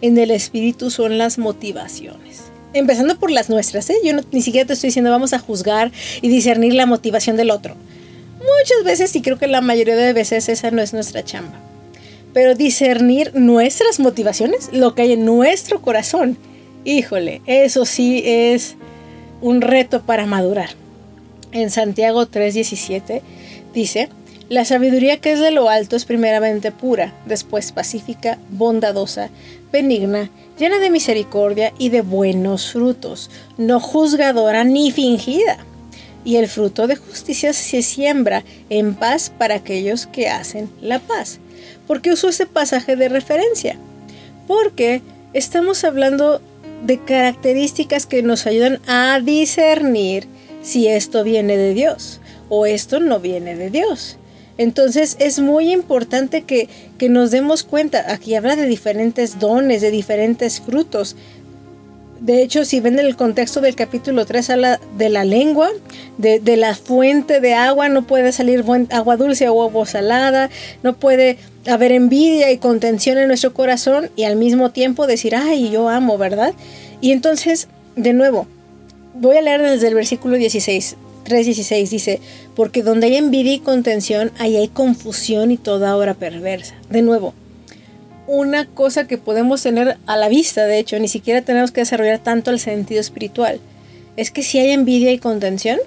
en 0.00 0.16
el 0.18 0.30
espíritu 0.30 0.90
son 0.90 1.18
las 1.18 1.38
motivaciones. 1.38 2.43
Empezando 2.74 3.16
por 3.20 3.30
las 3.30 3.48
nuestras, 3.48 3.88
¿eh? 3.88 3.96
Yo 4.04 4.12
ni 4.32 4.42
siquiera 4.42 4.66
te 4.66 4.72
estoy 4.72 4.88
diciendo 4.88 5.10
vamos 5.10 5.32
a 5.32 5.38
juzgar 5.38 5.92
y 6.20 6.28
discernir 6.28 6.74
la 6.74 6.86
motivación 6.86 7.36
del 7.36 7.52
otro. 7.52 7.76
Muchas 8.38 8.84
veces, 8.84 9.14
y 9.14 9.22
creo 9.22 9.38
que 9.38 9.46
la 9.46 9.60
mayoría 9.60 9.94
de 9.94 10.12
veces 10.12 10.48
esa 10.48 10.72
no 10.72 10.82
es 10.82 10.92
nuestra 10.92 11.24
chamba. 11.24 11.60
Pero 12.32 12.56
discernir 12.56 13.30
nuestras 13.34 14.00
motivaciones, 14.00 14.70
lo 14.72 14.94
que 14.94 15.02
hay 15.02 15.12
en 15.12 15.24
nuestro 15.24 15.80
corazón, 15.80 16.36
híjole, 16.84 17.42
eso 17.46 17.86
sí 17.86 18.22
es 18.26 18.74
un 19.40 19.60
reto 19.60 20.02
para 20.02 20.26
madurar. 20.26 20.70
En 21.52 21.70
Santiago 21.70 22.26
3:17 22.26 23.22
dice, 23.72 24.08
la 24.48 24.64
sabiduría 24.64 25.20
que 25.20 25.32
es 25.32 25.40
de 25.40 25.52
lo 25.52 25.68
alto 25.68 25.94
es 25.94 26.04
primeramente 26.04 26.72
pura, 26.72 27.14
después 27.24 27.70
pacífica, 27.70 28.38
bondadosa, 28.50 29.30
benigna, 29.72 30.28
llena 30.58 30.78
de 30.78 30.90
misericordia 30.90 31.72
y 31.78 31.88
de 31.88 32.02
buenos 32.02 32.72
frutos, 32.72 33.30
no 33.56 33.80
juzgadora 33.80 34.64
ni 34.64 34.90
fingida. 34.90 35.58
Y 36.24 36.36
el 36.36 36.48
fruto 36.48 36.86
de 36.86 36.96
justicia 36.96 37.52
se 37.52 37.82
siembra 37.82 38.44
en 38.70 38.94
paz 38.94 39.30
para 39.36 39.56
aquellos 39.56 40.06
que 40.06 40.28
hacen 40.28 40.70
la 40.80 40.98
paz. 40.98 41.38
¿Por 41.86 42.00
qué 42.00 42.12
uso 42.12 42.28
este 42.28 42.46
pasaje 42.46 42.96
de 42.96 43.08
referencia? 43.08 43.76
Porque 44.46 45.02
estamos 45.34 45.84
hablando 45.84 46.40
de 46.84 46.98
características 46.98 48.06
que 48.06 48.22
nos 48.22 48.46
ayudan 48.46 48.80
a 48.86 49.20
discernir 49.20 50.26
si 50.62 50.88
esto 50.88 51.24
viene 51.24 51.56
de 51.56 51.74
Dios 51.74 52.20
o 52.48 52.66
esto 52.66 53.00
no 53.00 53.20
viene 53.20 53.54
de 53.56 53.70
Dios. 53.70 54.16
Entonces 54.56 55.16
es 55.18 55.40
muy 55.40 55.72
importante 55.72 56.42
que, 56.42 56.68
que 56.98 57.08
nos 57.08 57.30
demos 57.30 57.64
cuenta, 57.64 58.12
aquí 58.12 58.34
habla 58.34 58.56
de 58.56 58.66
diferentes 58.66 59.38
dones, 59.38 59.82
de 59.82 59.90
diferentes 59.90 60.60
frutos. 60.60 61.16
De 62.20 62.42
hecho, 62.42 62.64
si 62.64 62.80
ven 62.80 62.98
el 62.98 63.16
contexto 63.16 63.60
del 63.60 63.74
capítulo 63.74 64.24
3, 64.24 64.50
habla 64.50 64.80
de 64.96 65.08
la 65.08 65.24
lengua, 65.24 65.68
de, 66.16 66.38
de 66.38 66.56
la 66.56 66.74
fuente 66.74 67.40
de 67.40 67.54
agua, 67.54 67.88
no 67.88 68.06
puede 68.06 68.32
salir 68.32 68.64
agua 68.90 69.16
dulce 69.16 69.48
o 69.48 69.62
agua 69.62 69.84
salada, 69.86 70.48
no 70.82 70.94
puede 70.94 71.36
haber 71.66 71.92
envidia 71.92 72.50
y 72.52 72.58
contención 72.58 73.18
en 73.18 73.28
nuestro 73.28 73.52
corazón 73.52 74.10
y 74.16 74.24
al 74.24 74.36
mismo 74.36 74.70
tiempo 74.70 75.06
decir, 75.06 75.34
ay, 75.34 75.70
yo 75.70 75.88
amo, 75.88 76.16
¿verdad? 76.16 76.54
Y 77.00 77.12
entonces, 77.12 77.68
de 77.96 78.12
nuevo, 78.12 78.46
voy 79.14 79.36
a 79.36 79.42
leer 79.42 79.62
desde 79.62 79.88
el 79.88 79.94
versículo 79.94 80.36
16, 80.36 80.96
3.16, 81.24 81.88
dice, 81.88 82.20
porque 82.54 82.82
donde 82.82 83.06
hay 83.06 83.16
envidia 83.16 83.54
y 83.54 83.58
contención, 83.58 84.32
ahí 84.38 84.56
hay 84.56 84.68
confusión 84.68 85.50
y 85.50 85.56
toda 85.56 85.96
obra 85.96 86.14
perversa. 86.14 86.74
De 86.90 87.02
nuevo, 87.02 87.34
una 88.26 88.66
cosa 88.66 89.06
que 89.06 89.18
podemos 89.18 89.62
tener 89.62 89.96
a 90.06 90.16
la 90.16 90.28
vista, 90.28 90.66
de 90.66 90.78
hecho, 90.78 90.98
ni 90.98 91.08
siquiera 91.08 91.42
tenemos 91.42 91.72
que 91.72 91.80
desarrollar 91.80 92.18
tanto 92.18 92.50
el 92.50 92.58
sentido 92.58 93.00
espiritual, 93.00 93.60
es 94.16 94.30
que 94.30 94.42
si 94.42 94.58
hay 94.58 94.70
envidia 94.70 95.12
y 95.12 95.18
contención, 95.18 95.78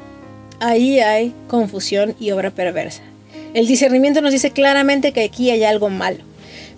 ahí 0.60 1.00
hay 1.00 1.34
confusión 1.48 2.16
y 2.20 2.32
obra 2.32 2.52
perversa. 2.52 3.02
El 3.54 3.68
discernimiento 3.68 4.22
nos 4.22 4.34
dice 4.34 4.52
claramente 4.52 5.14
que 5.14 5.24
aquí 5.24 5.50
hay 5.50 5.64
algo 5.64 5.90
malo, 5.90 6.24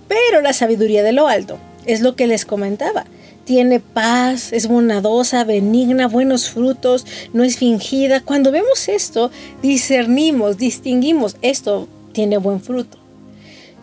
pero 0.07 0.41
la 0.41 0.53
sabiduría 0.53 1.03
de 1.03 1.11
lo 1.11 1.27
alto 1.27 1.57
es 1.85 2.01
lo 2.01 2.15
que 2.15 2.27
les 2.27 2.45
comentaba. 2.45 3.05
Tiene 3.49 3.79
paz, 3.79 4.53
es 4.53 4.67
bondadosa, 4.67 5.43
benigna, 5.43 6.07
buenos 6.07 6.51
frutos, 6.51 7.07
no 7.33 7.43
es 7.43 7.57
fingida. 7.57 8.21
Cuando 8.21 8.51
vemos 8.51 8.87
esto, 8.87 9.31
discernimos, 9.63 10.59
distinguimos, 10.59 11.35
esto 11.41 11.87
tiene 12.11 12.37
buen 12.37 12.61
fruto. 12.61 12.99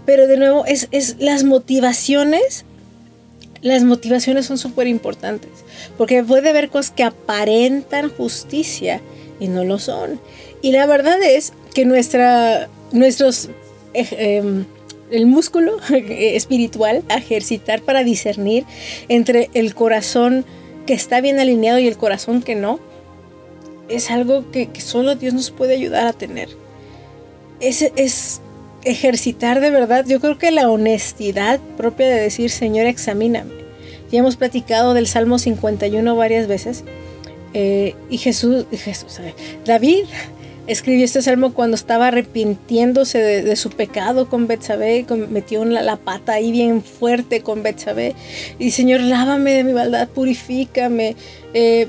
Pero 0.05 0.29
de 0.29 0.37
nuevo, 0.37 0.65
es, 0.67 0.87
es 0.93 1.17
las 1.19 1.43
motivaciones. 1.43 2.65
Las 3.61 3.83
motivaciones 3.83 4.47
son 4.47 4.57
súper 4.57 4.87
importantes. 4.87 5.51
Porque 5.99 6.23
puede 6.23 6.51
haber 6.51 6.71
cosas 6.71 6.93
que 6.93 7.03
aparentan 7.03 8.11
justicia 8.11 9.01
y 9.41 9.49
no 9.49 9.65
lo 9.65 9.81
son. 9.81 10.21
Y 10.63 10.71
la 10.71 10.87
verdad 10.87 11.21
es 11.21 11.53
que 11.75 11.85
nuestra, 11.85 12.69
nuestros, 12.93 13.47
eh, 13.95 14.07
eh, 14.13 14.65
el 15.11 15.27
músculo 15.27 15.77
espiritual 15.91 17.05
ejercitar 17.09 17.83
para 17.83 18.05
discernir 18.05 18.65
entre 19.09 19.51
el 19.55 19.75
corazón 19.75 20.45
que 20.87 20.95
está 20.95 21.21
bien 21.21 21.39
alineado 21.39 21.79
y 21.79 21.89
el 21.89 21.97
corazón 21.97 22.43
que 22.43 22.55
no, 22.55 22.81
es 23.89 24.11
algo 24.11 24.51
que, 24.51 24.69
solo 24.79 25.15
Dios 25.15 25.35
nos 25.35 25.51
puede 25.51 25.75
ayudar 25.75 26.07
a 26.07 26.13
tener. 26.13 26.49
Es, 27.61 27.83
es 27.83 28.41
ejercitar 28.85 29.61
de 29.61 29.71
verdad, 29.71 30.05
yo 30.07 30.21
creo 30.21 30.39
que 30.39 30.51
la 30.51 30.71
honestidad 30.71 31.61
propia 31.77 32.07
de 32.07 32.21
decir, 32.21 32.51
Señor, 32.51 32.87
examíname. 32.87 33.53
Ya 34.11 34.21
hemos 34.21 34.37
platicado 34.37 34.95
del 34.95 35.09
Salmo 35.09 35.39
51 35.39 36.17
varias 36.17 36.47
veces. 36.47 36.85
eh, 37.53 37.95
y 38.11 38.19
Jesús, 38.19 38.67
Jesús, 38.71 39.19
David 39.65 40.05
escribió 40.67 41.05
este 41.05 41.23
salmo 41.23 41.55
cuando 41.55 41.75
estaba 41.75 42.09
arrepintiéndose 42.09 43.19
de, 43.19 43.43
de 43.43 43.57
su 43.57 43.71
pecado 43.71 44.29
con 44.29 44.47
Betsabé, 44.47 45.07
metió 45.31 45.65
la, 45.65 45.83
la 45.83 45.97
pata 45.97 46.33
ahí 46.35 46.53
bien 46.53 46.83
fuerte 46.83 47.43
con 47.43 47.63
Betsabé. 47.63 48.15
Y 48.59 48.71
Señor, 48.73 49.01
lávame 49.01 49.53
de 49.55 49.65
mi 49.65 49.73
maldad, 49.73 50.09
purifícame. 50.09 51.17
eh, 51.55 51.89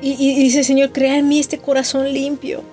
y, 0.00 0.16
y 0.18 0.34
dice, 0.34 0.64
Señor, 0.64 0.92
crea 0.92 1.16
en 1.18 1.28
mí 1.28 1.38
este 1.38 1.58
corazón 1.58 2.12
limpio 2.12 2.64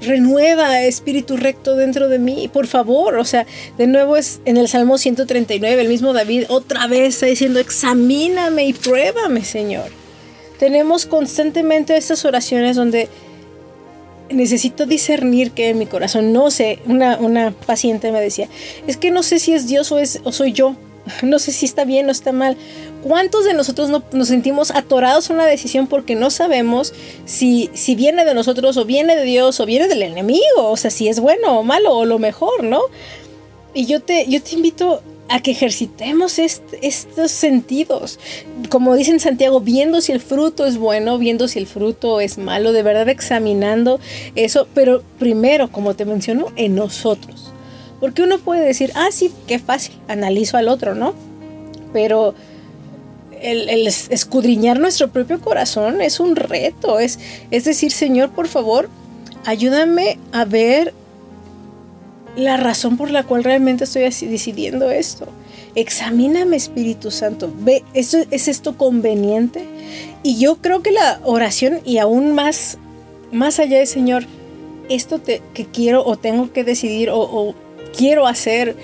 renueva 0.00 0.82
espíritu 0.82 1.36
recto 1.36 1.76
dentro 1.76 2.08
de 2.08 2.18
mí, 2.18 2.48
por 2.52 2.66
favor. 2.66 3.16
O 3.16 3.24
sea, 3.24 3.46
de 3.76 3.86
nuevo 3.86 4.16
es 4.16 4.40
en 4.44 4.56
el 4.56 4.68
Salmo 4.68 4.98
139, 4.98 5.80
el 5.80 5.88
mismo 5.88 6.12
David 6.12 6.44
otra 6.48 6.86
vez 6.86 7.14
está 7.14 7.26
diciendo, 7.26 7.58
examíname 7.58 8.66
y 8.66 8.72
pruébame, 8.72 9.44
Señor. 9.44 9.90
Tenemos 10.58 11.06
constantemente 11.06 11.96
estas 11.96 12.24
oraciones 12.24 12.76
donde 12.76 13.08
necesito 14.30 14.86
discernir 14.86 15.52
que 15.52 15.70
en 15.70 15.78
mi 15.78 15.86
corazón, 15.86 16.32
no 16.32 16.50
sé, 16.50 16.78
una, 16.86 17.16
una 17.18 17.50
paciente 17.50 18.12
me 18.12 18.20
decía, 18.20 18.48
es 18.86 18.96
que 18.96 19.10
no 19.10 19.22
sé 19.22 19.38
si 19.38 19.52
es 19.52 19.66
Dios 19.66 19.90
o, 19.92 19.98
es, 19.98 20.20
o 20.24 20.32
soy 20.32 20.52
yo. 20.52 20.76
No 21.22 21.38
sé 21.38 21.52
si 21.52 21.64
está 21.64 21.84
bien 21.84 22.08
o 22.08 22.12
está 22.12 22.32
mal. 22.32 22.56
¿Cuántos 23.02 23.44
de 23.44 23.54
nosotros 23.54 23.88
no, 23.88 24.02
nos 24.12 24.28
sentimos 24.28 24.70
atorados 24.70 25.30
en 25.30 25.36
una 25.36 25.46
decisión 25.46 25.86
porque 25.86 26.14
no 26.14 26.30
sabemos 26.30 26.92
si, 27.24 27.70
si 27.72 27.94
viene 27.94 28.24
de 28.24 28.34
nosotros 28.34 28.76
o 28.76 28.84
viene 28.84 29.16
de 29.16 29.24
Dios 29.24 29.58
o 29.60 29.66
viene 29.66 29.88
del 29.88 30.02
enemigo? 30.02 30.42
O 30.56 30.76
sea, 30.76 30.90
si 30.90 31.08
es 31.08 31.20
bueno 31.20 31.60
o 31.60 31.62
malo 31.62 31.94
o 31.94 32.04
lo 32.04 32.18
mejor, 32.18 32.62
¿no? 32.62 32.82
Y 33.74 33.86
yo 33.86 34.00
te, 34.00 34.26
yo 34.28 34.42
te 34.42 34.54
invito 34.54 35.02
a 35.28 35.40
que 35.40 35.50
ejercitemos 35.50 36.38
estos 36.38 37.30
sentidos. 37.30 38.18
Como 38.70 38.94
dice 38.94 39.10
en 39.10 39.20
Santiago, 39.20 39.60
viendo 39.60 40.00
si 40.00 40.12
el 40.12 40.20
fruto 40.20 40.64
es 40.66 40.78
bueno, 40.78 41.18
viendo 41.18 41.48
si 41.48 41.58
el 41.58 41.66
fruto 41.66 42.20
es 42.20 42.38
malo, 42.38 42.72
de 42.72 42.82
verdad 42.82 43.08
examinando 43.08 44.00
eso, 44.34 44.66
pero 44.74 45.02
primero, 45.18 45.70
como 45.70 45.94
te 45.94 46.04
menciono, 46.04 46.46
en 46.56 46.74
nosotros. 46.74 47.52
Porque 48.00 48.22
uno 48.22 48.38
puede 48.38 48.64
decir, 48.64 48.90
ah, 48.94 49.08
sí, 49.10 49.30
qué 49.46 49.58
fácil, 49.58 49.94
analizo 50.08 50.56
al 50.56 50.68
otro, 50.68 50.94
¿no? 50.94 51.14
Pero 51.92 52.34
el, 53.42 53.86
escudriñar 53.86 54.78
nuestro 54.78 55.08
propio 55.08 55.40
corazón 55.40 56.00
es 56.00 56.20
un 56.20 56.36
reto, 56.36 56.98
es, 57.00 57.18
es 57.50 57.64
decir, 57.64 57.92
Señor, 57.92 58.30
por 58.30 58.48
favor, 58.48 58.88
ayúdame 59.44 60.18
a 60.32 60.44
ver 60.44 60.94
la 62.38 62.56
razón 62.56 62.96
por 62.96 63.10
la 63.10 63.24
cual 63.24 63.42
realmente 63.42 63.82
estoy 63.82 64.02
decidiendo 64.02 64.92
esto. 64.92 65.26
Examíname, 65.74 66.56
Espíritu 66.56 67.10
Santo. 67.10 67.52
Ve, 67.58 67.82
¿es 67.94 68.14
esto 68.14 68.78
conveniente? 68.78 69.64
Y 70.22 70.38
yo 70.38 70.56
creo 70.56 70.80
que 70.80 70.92
la 70.92 71.20
oración, 71.24 71.80
y 71.84 71.98
aún 71.98 72.32
más, 72.32 72.78
más 73.32 73.58
allá 73.58 73.78
de 73.78 73.86
Señor, 73.86 74.24
esto 74.88 75.20
que 75.22 75.66
quiero 75.66 76.04
o 76.06 76.16
tengo 76.16 76.52
que 76.52 76.62
decidir 76.62 77.10
o, 77.10 77.18
o 77.18 77.54
quiero 77.96 78.28
hacer, 78.28 78.76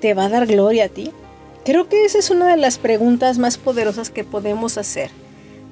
¿te 0.00 0.12
va 0.12 0.24
a 0.24 0.28
dar 0.28 0.46
gloria 0.48 0.86
a 0.86 0.88
ti? 0.88 1.12
Creo 1.64 1.88
que 1.88 2.04
esa 2.04 2.18
es 2.18 2.30
una 2.30 2.48
de 2.48 2.56
las 2.56 2.78
preguntas 2.78 3.38
más 3.38 3.56
poderosas 3.56 4.10
que 4.10 4.24
podemos 4.24 4.78
hacer 4.78 5.10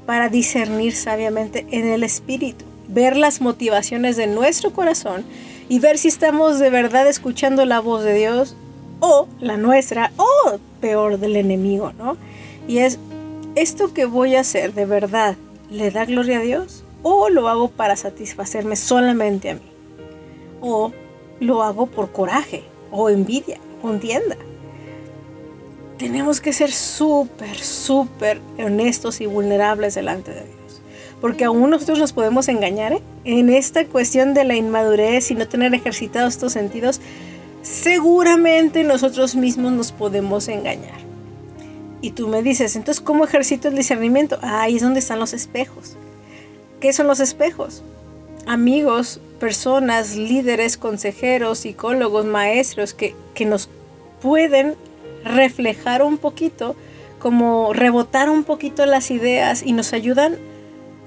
para 0.06 0.28
discernir 0.28 0.94
sabiamente 0.94 1.66
en 1.72 1.88
el 1.88 2.04
Espíritu, 2.04 2.64
ver 2.86 3.16
las 3.16 3.40
motivaciones 3.40 4.16
de 4.16 4.28
nuestro 4.28 4.72
corazón 4.72 5.24
y 5.68 5.78
ver 5.80 5.98
si 5.98 6.08
estamos 6.08 6.58
de 6.58 6.70
verdad 6.70 7.06
escuchando 7.06 7.64
la 7.64 7.80
voz 7.80 8.02
de 8.02 8.14
Dios 8.14 8.56
o 9.00 9.28
la 9.40 9.56
nuestra 9.56 10.12
o 10.16 10.58
peor 10.80 11.18
del 11.18 11.36
enemigo, 11.36 11.92
¿no? 11.92 12.16
Y 12.66 12.78
es, 12.78 12.98
¿esto 13.54 13.92
que 13.92 14.06
voy 14.06 14.36
a 14.36 14.40
hacer 14.40 14.74
de 14.74 14.86
verdad 14.86 15.36
le 15.70 15.90
da 15.90 16.04
gloria 16.04 16.38
a 16.38 16.42
Dios 16.42 16.84
o 17.02 17.28
lo 17.28 17.48
hago 17.48 17.68
para 17.68 17.96
satisfacerme 17.96 18.76
solamente 18.76 19.50
a 19.50 19.54
mí? 19.54 19.72
O 20.60 20.92
lo 21.40 21.62
hago 21.62 21.86
por 21.86 22.12
coraje 22.12 22.64
o 22.90 23.10
envidia, 23.10 23.58
contienda. 23.82 24.36
Tenemos 25.98 26.40
que 26.40 26.52
ser 26.52 26.70
súper, 26.70 27.58
súper 27.58 28.40
honestos 28.58 29.20
y 29.20 29.26
vulnerables 29.26 29.94
delante 29.94 30.32
de 30.32 30.44
Dios 30.44 30.57
porque 31.20 31.44
aún 31.44 31.70
nosotros 31.70 31.98
nos 31.98 32.12
podemos 32.12 32.48
engañar 32.48 32.92
¿eh? 32.92 33.02
en 33.24 33.50
esta 33.50 33.84
cuestión 33.86 34.34
de 34.34 34.44
la 34.44 34.54
inmadurez 34.54 35.30
y 35.30 35.34
no 35.34 35.48
tener 35.48 35.74
ejercitados 35.74 36.34
estos 36.34 36.52
sentidos. 36.52 37.00
Seguramente 37.62 38.84
nosotros 38.84 39.34
mismos 39.34 39.72
nos 39.72 39.92
podemos 39.92 40.48
engañar. 40.48 40.98
Y 42.00 42.12
tú 42.12 42.28
me 42.28 42.42
dices, 42.42 42.76
entonces, 42.76 43.02
¿cómo 43.02 43.24
ejercito 43.24 43.68
el 43.68 43.74
discernimiento? 43.74 44.38
ahí 44.42 44.76
es 44.76 44.82
donde 44.82 45.00
están 45.00 45.18
los 45.18 45.32
espejos. 45.32 45.96
¿Qué 46.80 46.92
son 46.92 47.08
los 47.08 47.18
espejos? 47.18 47.82
Amigos, 48.46 49.20
personas, 49.40 50.14
líderes, 50.14 50.76
consejeros, 50.76 51.58
psicólogos, 51.58 52.24
maestros 52.24 52.94
que, 52.94 53.16
que 53.34 53.44
nos 53.44 53.68
pueden 54.22 54.76
reflejar 55.24 56.02
un 56.02 56.18
poquito, 56.18 56.76
como 57.18 57.72
rebotar 57.72 58.30
un 58.30 58.44
poquito 58.44 58.86
las 58.86 59.10
ideas 59.10 59.64
y 59.64 59.72
nos 59.72 59.92
ayudan 59.92 60.36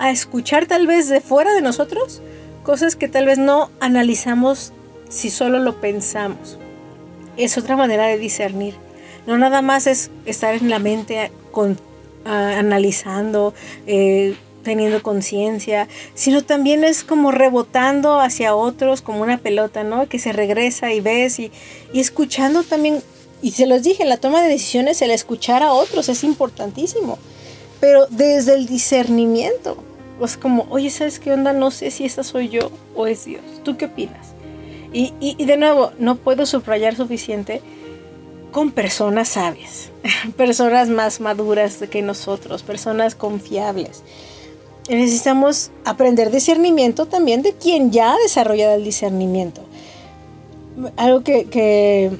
a 0.01 0.09
escuchar 0.09 0.65
tal 0.65 0.87
vez 0.87 1.09
de 1.09 1.21
fuera 1.21 1.53
de 1.53 1.61
nosotros 1.61 2.23
cosas 2.63 2.95
que 2.95 3.07
tal 3.07 3.27
vez 3.27 3.37
no 3.37 3.69
analizamos 3.79 4.73
si 5.09 5.29
solo 5.29 5.59
lo 5.59 5.79
pensamos. 5.79 6.57
Es 7.37 7.55
otra 7.59 7.77
manera 7.77 8.07
de 8.07 8.17
discernir. 8.17 8.73
No 9.27 9.37
nada 9.37 9.61
más 9.61 9.85
es 9.85 10.09
estar 10.25 10.55
en 10.55 10.71
la 10.71 10.79
mente 10.79 11.31
con, 11.51 11.77
analizando, 12.25 13.53
eh, 13.85 14.35
teniendo 14.63 15.03
conciencia, 15.03 15.87
sino 16.15 16.43
también 16.43 16.83
es 16.83 17.03
como 17.03 17.31
rebotando 17.31 18.19
hacia 18.19 18.55
otros 18.55 19.03
como 19.03 19.21
una 19.21 19.37
pelota, 19.37 19.83
¿no? 19.83 20.09
Que 20.09 20.17
se 20.17 20.33
regresa 20.33 20.91
y 20.93 20.99
ves 20.99 21.37
y, 21.37 21.51
y 21.93 21.99
escuchando 21.99 22.63
también, 22.63 23.03
y 23.43 23.51
se 23.51 23.67
los 23.67 23.83
dije, 23.83 24.03
la 24.05 24.17
toma 24.17 24.41
de 24.41 24.49
decisiones, 24.49 24.99
el 25.03 25.11
escuchar 25.11 25.61
a 25.61 25.73
otros 25.73 26.09
es 26.09 26.23
importantísimo, 26.23 27.19
pero 27.79 28.07
desde 28.09 28.55
el 28.55 28.65
discernimiento, 28.67 29.83
pues 30.21 30.37
como, 30.37 30.67
oye, 30.69 30.91
¿sabes 30.91 31.19
qué 31.19 31.33
onda? 31.33 31.51
No 31.51 31.71
sé 31.71 31.89
si 31.89 32.05
esta 32.05 32.23
soy 32.23 32.47
yo 32.47 32.69
o 32.95 33.07
es 33.07 33.25
Dios. 33.25 33.41
¿Tú 33.63 33.75
qué 33.75 33.85
opinas? 33.85 34.35
Y, 34.93 35.15
y, 35.19 35.45
de 35.45 35.57
nuevo, 35.57 35.93
no 35.97 36.15
puedo 36.15 36.45
subrayar 36.45 36.95
suficiente 36.95 37.59
con 38.51 38.69
personas 38.69 39.29
sabias, 39.29 39.89
personas 40.37 40.89
más 40.89 41.21
maduras 41.21 41.77
que 41.89 42.03
nosotros, 42.03 42.61
personas 42.61 43.15
confiables. 43.15 44.03
Necesitamos 44.87 45.71
aprender 45.85 46.29
discernimiento 46.29 47.07
también 47.07 47.41
de 47.41 47.53
quien 47.53 47.89
ya 47.89 48.13
ha 48.13 48.17
desarrollado 48.17 48.75
el 48.75 48.83
discernimiento. 48.83 49.63
Algo 50.97 51.23
que, 51.23 51.45
que 51.45 52.11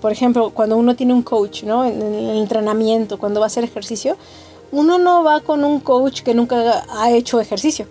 por 0.00 0.10
ejemplo, 0.10 0.52
cuando 0.54 0.78
uno 0.78 0.96
tiene 0.96 1.12
un 1.12 1.22
coach, 1.22 1.64
¿no? 1.64 1.84
En 1.84 2.00
el 2.00 2.38
entrenamiento, 2.38 3.18
cuando 3.18 3.40
va 3.40 3.46
a 3.46 3.48
hacer 3.48 3.62
ejercicio, 3.62 4.16
uno 4.72 4.98
no 4.98 5.22
va 5.22 5.40
con 5.40 5.64
un 5.64 5.80
coach 5.80 6.22
que 6.22 6.34
nunca 6.34 6.84
ha 6.90 7.10
hecho 7.12 7.40
ejercicio. 7.40 7.86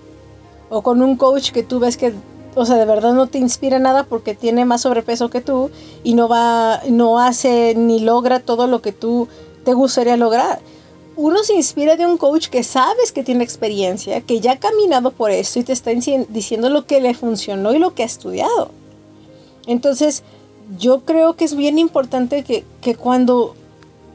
O 0.70 0.82
con 0.82 1.02
un 1.02 1.15
coach 1.15 1.52
que 1.52 1.63
tú 1.63 1.80
ves 1.80 1.96
que, 1.96 2.13
o 2.56 2.65
sea, 2.65 2.76
de 2.78 2.86
verdad 2.86 3.13
no 3.13 3.28
te 3.28 3.38
inspira 3.38 3.78
nada 3.78 4.04
porque 4.04 4.34
tiene 4.34 4.65
más 4.65 4.82
sobrepeso 4.82 5.30
que 5.30 5.41
tú 5.41 5.70
y 6.04 6.15
no 6.15 6.28
va, 6.28 6.82
no 6.89 7.20
hace 7.20 7.76
ni 7.76 8.00
logra 8.00 8.39
todo 8.39 8.65
lo 8.67 8.82
que 8.82 8.91
tú 8.91 9.28
te 9.63 9.74
gustaría 9.74 10.17
lograr. 10.17 10.60
Uno 11.15 11.44
se 11.44 11.54
inspira 11.54 11.98
de 11.98 12.08
un 12.08 12.17
coach 12.17 12.48
que 12.48 12.63
sabes 12.63 13.12
que 13.12 13.24
tiene 13.24 13.44
experiencia, 13.44 14.22
que 14.22 14.39
ya 14.39 14.54
ha 14.54 14.60
caminado 14.60 15.12
por 15.12 15.30
esto 15.30 15.60
y 15.60 15.63
te 15.63 15.74
está 15.74 15.91
diciendo 15.91 16.70
lo 16.70 16.88
que 16.88 17.00
le 17.00 17.13
funcionó 17.13 17.74
y 17.74 17.80
lo 17.80 17.94
que 17.94 18.04
ha 18.04 18.08
estudiado. 18.08 18.72
Entonces, 19.67 20.24
yo 20.80 21.02
creo 21.02 21.36
que 21.36 21.46
es 21.46 21.56
bien 21.56 21.78
importante 21.78 22.44
que, 22.44 22.63
que 22.82 22.96
cuando 22.96 23.56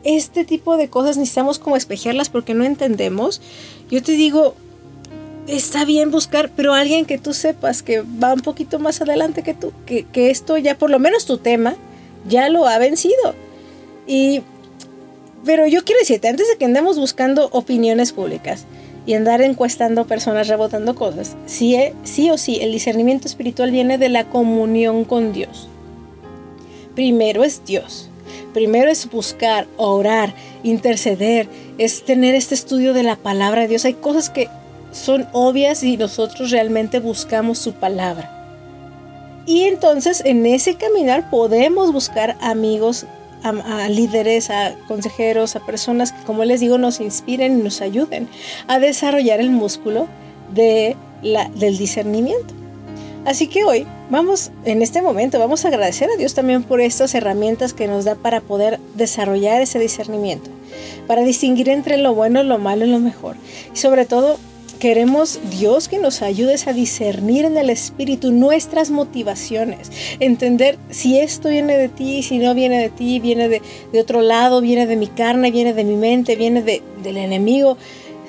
este 0.06 0.44
tipo 0.44 0.76
de 0.76 0.88
cosas 0.88 1.16
necesitamos 1.16 1.58
como 1.58 1.76
espejearlas 1.76 2.28
porque 2.28 2.54
no 2.54 2.64
entendemos. 2.64 3.42
Yo 3.90 4.02
te 4.02 4.12
digo, 4.12 4.54
está 5.48 5.84
bien 5.84 6.10
buscar, 6.10 6.50
pero 6.54 6.74
alguien 6.74 7.06
que 7.06 7.18
tú 7.18 7.34
sepas 7.34 7.82
que 7.82 8.02
va 8.02 8.32
un 8.32 8.40
poquito 8.40 8.78
más 8.78 9.00
adelante 9.00 9.42
que 9.42 9.54
tú, 9.54 9.72
que, 9.84 10.04
que 10.04 10.30
esto 10.30 10.56
ya, 10.58 10.78
por 10.78 10.90
lo 10.90 10.98
menos 10.98 11.26
tu 11.26 11.38
tema, 11.38 11.76
ya 12.28 12.48
lo 12.48 12.66
ha 12.66 12.78
vencido. 12.78 13.34
Y, 14.06 14.42
pero 15.44 15.66
yo 15.66 15.84
quiero 15.84 16.00
decirte, 16.00 16.28
antes 16.28 16.48
de 16.48 16.56
que 16.56 16.64
andemos 16.64 16.98
buscando 16.98 17.48
opiniones 17.52 18.12
públicas 18.12 18.64
y 19.06 19.14
andar 19.14 19.40
encuestando 19.42 20.06
personas, 20.06 20.48
rebotando 20.48 20.94
cosas, 20.94 21.36
sí, 21.46 21.76
sí 22.04 22.30
o 22.30 22.38
sí, 22.38 22.58
el 22.60 22.72
discernimiento 22.72 23.26
espiritual 23.26 23.70
viene 23.70 23.98
de 23.98 24.08
la 24.08 24.28
comunión 24.28 25.04
con 25.04 25.32
Dios. 25.32 25.68
Primero 26.94 27.44
es 27.44 27.64
Dios. 27.64 28.08
Primero 28.52 28.90
es 28.90 29.10
buscar, 29.10 29.66
orar, 29.76 30.34
interceder, 30.62 31.48
es 31.78 32.04
tener 32.04 32.34
este 32.34 32.54
estudio 32.54 32.92
de 32.92 33.02
la 33.02 33.16
palabra 33.16 33.62
de 33.62 33.68
Dios. 33.68 33.84
Hay 33.84 33.94
cosas 33.94 34.30
que 34.30 34.48
son 34.92 35.26
obvias 35.32 35.82
y 35.82 35.96
nosotros 35.96 36.50
realmente 36.50 37.00
buscamos 37.00 37.58
su 37.58 37.72
palabra. 37.74 38.32
Y 39.46 39.62
entonces 39.62 40.22
en 40.24 40.44
ese 40.46 40.74
caminar 40.74 41.30
podemos 41.30 41.92
buscar 41.92 42.36
amigos, 42.40 43.06
a, 43.42 43.88
líderes, 43.88 44.50
a 44.50 44.74
consejeros, 44.88 45.54
a 45.54 45.60
personas 45.60 46.12
que, 46.12 46.24
como 46.24 46.44
les 46.44 46.60
digo, 46.60 46.78
nos 46.78 47.00
inspiren 47.00 47.60
y 47.60 47.62
nos 47.62 47.80
ayuden 47.80 48.28
a 48.66 48.80
desarrollar 48.80 49.38
el 49.38 49.50
músculo 49.50 50.08
de 50.52 50.96
la, 51.22 51.48
del 51.50 51.78
discernimiento. 51.78 52.54
Así 53.24 53.46
que 53.46 53.64
hoy 53.64 53.86
vamos, 54.10 54.50
en 54.64 54.82
este 54.82 55.02
momento, 55.02 55.38
vamos 55.38 55.64
a 55.64 55.68
agradecer 55.68 56.10
a 56.10 56.16
Dios 56.16 56.34
también 56.34 56.62
por 56.62 56.80
estas 56.80 57.14
herramientas 57.14 57.72
que 57.72 57.88
nos 57.88 58.04
da 58.04 58.14
para 58.14 58.40
poder 58.40 58.80
desarrollar 58.94 59.60
ese 59.60 59.78
discernimiento, 59.78 60.50
para 61.06 61.22
distinguir 61.22 61.68
entre 61.68 61.96
lo 61.96 62.14
bueno, 62.14 62.42
lo 62.42 62.58
malo 62.58 62.84
y 62.84 62.90
lo 62.90 62.98
mejor. 62.98 63.36
Y 63.74 63.76
sobre 63.76 64.04
todo, 64.04 64.38
queremos 64.78 65.40
Dios 65.50 65.88
que 65.88 65.98
nos 65.98 66.22
ayude 66.22 66.56
a 66.66 66.72
discernir 66.72 67.44
en 67.44 67.56
el 67.56 67.70
Espíritu 67.70 68.30
nuestras 68.30 68.90
motivaciones, 68.90 69.90
entender 70.20 70.78
si 70.90 71.18
esto 71.18 71.48
viene 71.48 71.76
de 71.76 71.88
ti, 71.88 72.22
si 72.22 72.38
no 72.38 72.54
viene 72.54 72.78
de 72.78 72.90
ti, 72.90 73.18
viene 73.20 73.48
de, 73.48 73.62
otro 73.98 74.20
lado, 74.22 74.60
viene 74.60 74.86
de 74.86 74.96
mi 74.96 75.06
carne, 75.06 75.50
viene 75.50 75.72
de 75.72 75.84
mi 75.84 75.96
mente, 75.96 76.36
viene 76.36 76.62
del 76.62 77.16
enemigo. 77.16 77.78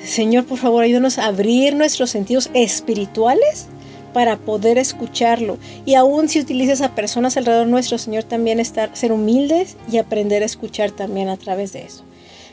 Señor, 0.03 0.45
por 0.45 0.57
favor, 0.57 0.83
ayúdanos 0.83 1.17
a 1.17 1.25
abrir 1.25 1.75
nuestros 1.75 2.11
sentidos 2.11 2.49
espirituales 2.53 3.67
para 4.13 4.37
poder 4.37 4.77
escucharlo. 4.77 5.57
Y 5.85 5.95
aún 5.95 6.29
si 6.29 6.39
utilizas 6.39 6.81
a 6.81 6.95
personas 6.95 7.37
alrededor 7.37 7.67
nuestro, 7.67 7.97
Señor, 7.97 8.23
también 8.23 8.59
estar, 8.59 8.95
ser 8.95 9.11
humildes 9.11 9.77
y 9.91 9.97
aprender 9.97 10.43
a 10.43 10.45
escuchar 10.45 10.91
también 10.91 11.29
a 11.29 11.37
través 11.37 11.73
de 11.73 11.83
eso. 11.83 12.03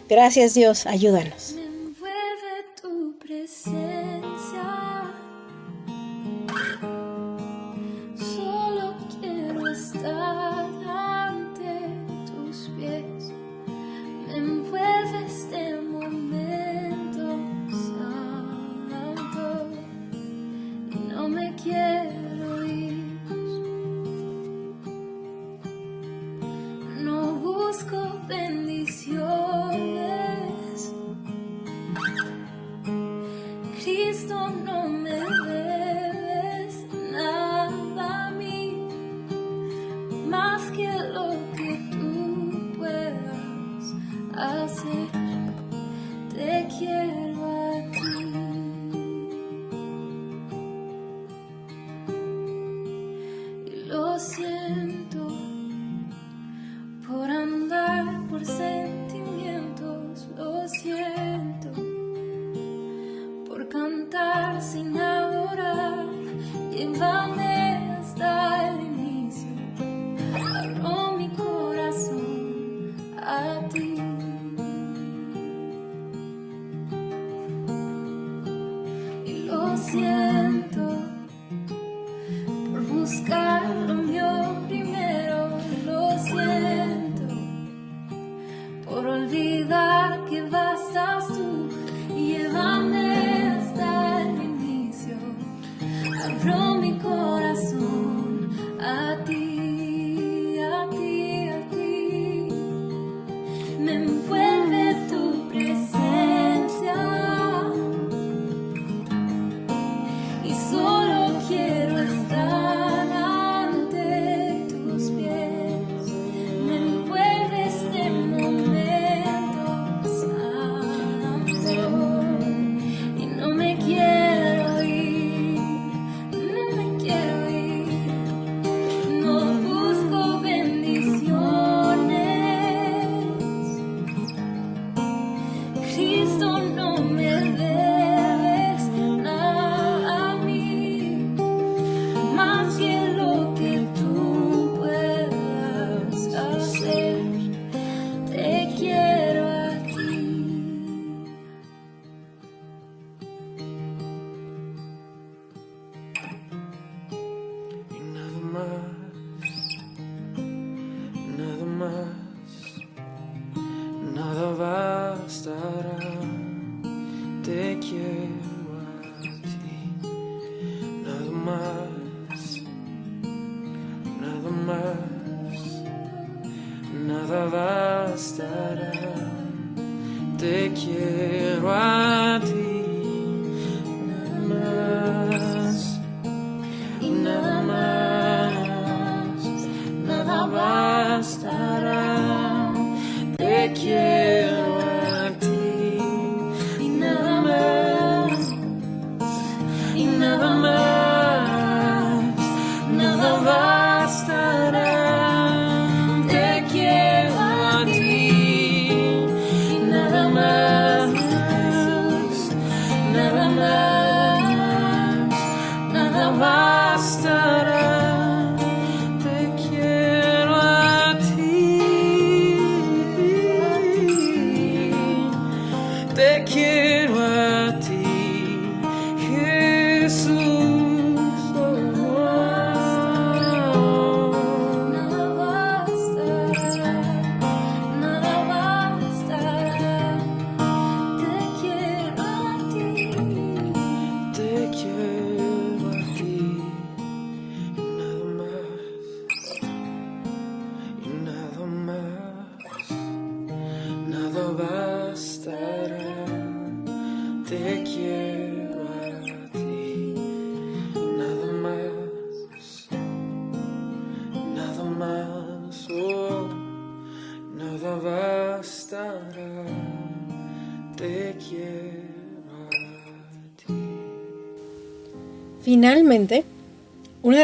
Gracias 0.08 0.54
Dios, 0.54 0.86
ayúdanos. 0.86 1.56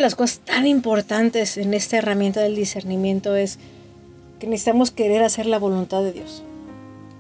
de 0.01 0.03
las 0.03 0.15
cosas 0.15 0.39
tan 0.39 0.67
importantes 0.67 1.59
en 1.59 1.75
esta 1.75 1.99
herramienta 1.99 2.41
del 2.41 2.57
discernimiento 2.57 3.37
es 3.37 3.59
que 4.39 4.47
necesitamos 4.47 4.91
querer 4.91 5.23
hacer 5.23 5.45
la 5.45 5.59
voluntad 5.59 6.03
de 6.03 6.13
Dios. 6.13 6.43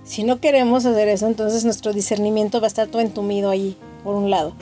Si 0.03 0.25
no 0.25 0.40
queremos 0.40 0.87
hacer 0.87 1.09
eso, 1.09 1.27
entonces 1.27 1.66
nuestro 1.66 1.93
discernimiento 1.93 2.59
va 2.59 2.66
a 2.66 2.69
estar 2.69 2.88
todo 2.88 3.03
entumido 3.03 3.51
allí, 3.51 3.77
por 4.03 4.16
un 4.16 4.31
lado. 4.31 4.55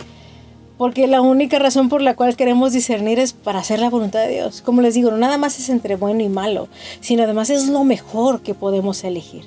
Porque 0.78 1.07
la 1.07 1.20
única 1.20 1.61
razón 1.61 1.88
por 1.88 2.02
la 2.02 2.16
cual 2.16 2.35
queremos 2.35 2.72
discernir 2.72 3.20
es 3.20 3.35
para 3.35 3.61
hacer 3.61 3.78
la 3.78 3.88
voluntad 3.88 4.26
de 4.26 4.35
Dios. 4.35 4.62
Como 4.62 4.83
les 4.83 4.94
digo, 4.94 5.12
no 5.12 5.16
nada 5.16 5.38
más 5.38 5.61
es 5.61 5.68
entre 5.68 5.94
bueno 5.94 6.20
y 6.22 6.28
malo, 6.28 6.66
sino 7.00 7.22
además 7.22 7.50
es 7.50 7.68
lo 7.68 7.85
mejor 7.85 8.40
que 8.40 8.54
podemos 8.54 9.04
elegir. 9.04 9.44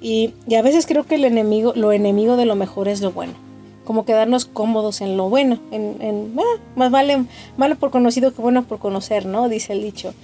Y, 0.00 0.32
y 0.48 0.54
a 0.54 0.62
veces 0.62 0.86
creo 0.86 1.04
que 1.04 1.16
el 1.16 1.26
enemigo, 1.26 1.74
lo 1.76 1.92
enemigo 1.92 2.38
de 2.38 2.46
lo 2.46 2.56
mejor 2.56 2.88
es 2.88 3.02
lo 3.02 3.12
bueno. 3.12 3.49
Como 3.90 4.04
quedarnos 4.04 4.44
cómodos 4.44 5.00
en 5.00 5.16
lo 5.16 5.28
bueno. 5.28 5.58
En, 5.72 5.96
en 6.00 6.32
ah, 6.38 6.60
más 6.76 6.92
vale 6.92 7.24
malo 7.56 7.74
por 7.74 7.90
conocido 7.90 8.32
que 8.32 8.40
bueno 8.40 8.62
por 8.62 8.78
conocer, 8.78 9.26
¿no? 9.26 9.48
Dice 9.48 9.72
el 9.72 9.82
dicho. 9.82 10.14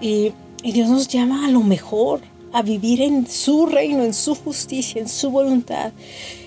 Y, 0.00 0.34
Dios 0.62 0.88
nos 0.88 1.08
llama 1.08 1.44
a 1.44 1.50
lo 1.50 1.64
mejor, 1.64 2.20
a 2.52 2.62
vivir 2.62 3.02
en 3.02 3.26
su 3.26 3.66
reino, 3.66 4.04
en 4.04 4.14
su 4.14 4.36
justicia, 4.36 5.02
en 5.02 5.08
su 5.08 5.30
voluntad. 5.30 5.90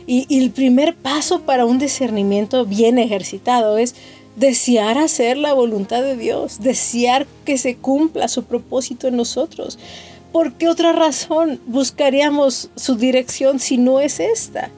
Y, 0.07 0.25
y 0.29 0.41
el 0.41 0.51
primer 0.51 0.95
paso 0.95 1.41
para 1.41 1.65
un 1.65 1.77
discernimiento 1.77 2.65
bien 2.65 2.97
ejercitado 2.99 3.77
es 3.77 3.93
desear 4.37 4.97
hacer 4.97 5.35
la 5.35 5.51
voluntad 5.51 6.01
de 6.01 6.15
Dios, 6.15 6.61
desear 6.61 7.27
que 7.43 7.57
se 7.57 7.75
cumpla 7.75 8.29
su 8.29 8.45
propósito 8.45 9.09
en 9.09 9.17
nosotros. 9.17 9.77
¿Por 10.31 10.53
qué 10.53 10.69
otra 10.69 10.93
razón 10.93 11.59
buscaríamos 11.67 12.69
su 12.77 12.95
dirección 12.95 13.59
si 13.59 13.77
no 13.77 13.99
es 13.99 14.21
esta? 14.21 14.69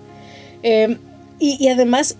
Eh, 0.63 0.97
y, 1.43 1.67
además 1.67 2.15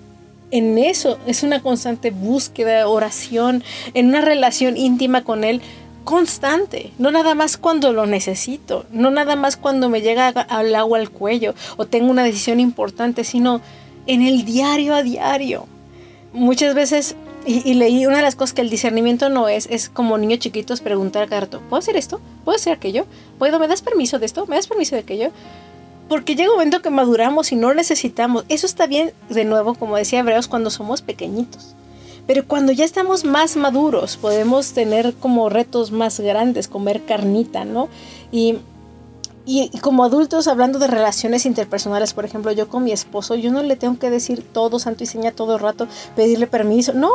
en 0.51 0.77
eso 0.77 1.17
es 1.25 1.43
una 1.43 1.61
constante 1.61 2.11
búsqueda, 2.11 2.87
oración, 2.89 3.63
en 3.93 4.07
una 4.07 4.19
relación 4.19 4.75
íntima 4.75 5.23
con 5.23 5.45
Él 5.45 5.61
constante, 6.03 6.91
no 6.97 7.09
nada 7.09 7.33
más 7.33 7.55
cuando 7.55 7.93
lo 7.93 8.05
necesito, 8.05 8.85
no 8.91 9.09
nada 9.11 9.37
más 9.37 9.55
cuando 9.55 9.87
me 9.87 10.01
llega 10.01 10.27
al 10.27 10.75
agua 10.75 10.99
al 10.99 11.09
cuello 11.09 11.55
o 11.77 11.85
tengo 11.85 12.11
una 12.11 12.23
decisión 12.23 12.59
importante, 12.59 13.23
sino 13.23 13.61
en 14.05 14.21
el 14.21 14.43
diario 14.43 14.93
a 14.93 15.03
diario. 15.03 15.65
Muchas 16.33 16.75
veces, 16.75 17.15
y, 17.45 17.73
leí 17.75 18.05
una 18.05 18.17
de 18.17 18.23
las 18.23 18.35
cosas 18.35 18.53
que 18.53 18.61
el 18.61 18.69
discernimiento 18.69 19.29
no 19.29 19.47
es, 19.47 19.67
es 19.71 19.87
como 19.87 20.17
niños 20.17 20.39
chiquitos 20.39 20.81
preguntar 20.81 21.29
cada 21.29 21.41
rato, 21.41 21.61
¿puedo 21.69 21.79
hacer 21.79 21.95
esto? 21.95 22.19
¿Puedo 22.43 22.57
hacer 22.57 22.73
aquello? 22.73 23.05
¿Puedo? 23.39 23.57
¿Me 23.57 23.69
das 23.69 23.81
permiso 23.81 24.19
de 24.19 24.25
esto? 24.25 24.45
¿Me 24.47 24.57
das 24.57 24.67
permiso 24.67 24.95
de 24.95 25.01
aquello? 25.01 25.31
Porque 26.09 26.35
llega 26.35 26.51
un 26.51 26.57
momento 26.57 26.81
que 26.81 26.89
maduramos 26.89 27.51
y 27.51 27.55
no 27.55 27.73
necesitamos. 27.73 28.45
Eso 28.49 28.65
está 28.65 28.87
bien, 28.87 29.13
de 29.29 29.45
nuevo, 29.45 29.75
como 29.75 29.95
decía 29.97 30.19
Hebreos, 30.19 30.47
cuando 30.47 30.69
somos 30.69 31.01
pequeñitos. 31.01 31.75
Pero 32.27 32.47
cuando 32.47 32.71
ya 32.71 32.85
estamos 32.85 33.25
más 33.25 33.55
maduros, 33.55 34.17
podemos 34.17 34.71
tener 34.71 35.13
como 35.15 35.49
retos 35.49 35.91
más 35.91 36.19
grandes, 36.19 36.67
comer 36.67 37.03
carnita, 37.03 37.65
¿no? 37.65 37.89
Y, 38.31 38.59
y, 39.45 39.69
como 39.79 40.05
adultos, 40.05 40.47
hablando 40.47 40.79
de 40.79 40.87
relaciones 40.87 41.45
interpersonales, 41.45 42.13
por 42.13 42.23
ejemplo, 42.23 42.51
yo 42.53 42.69
con 42.69 42.85
mi 42.85 42.93
esposo, 42.93 43.35
yo 43.35 43.51
no 43.51 43.61
le 43.61 43.75
tengo 43.75 43.99
que 43.99 44.09
decir 44.09 44.41
todo 44.41 44.79
santo 44.79 45.03
y 45.03 45.07
seña 45.07 45.31
todo 45.31 45.55
el 45.55 45.61
rato, 45.61 45.87
pedirle 46.15 46.47
permiso. 46.47 46.93
No, 46.93 47.11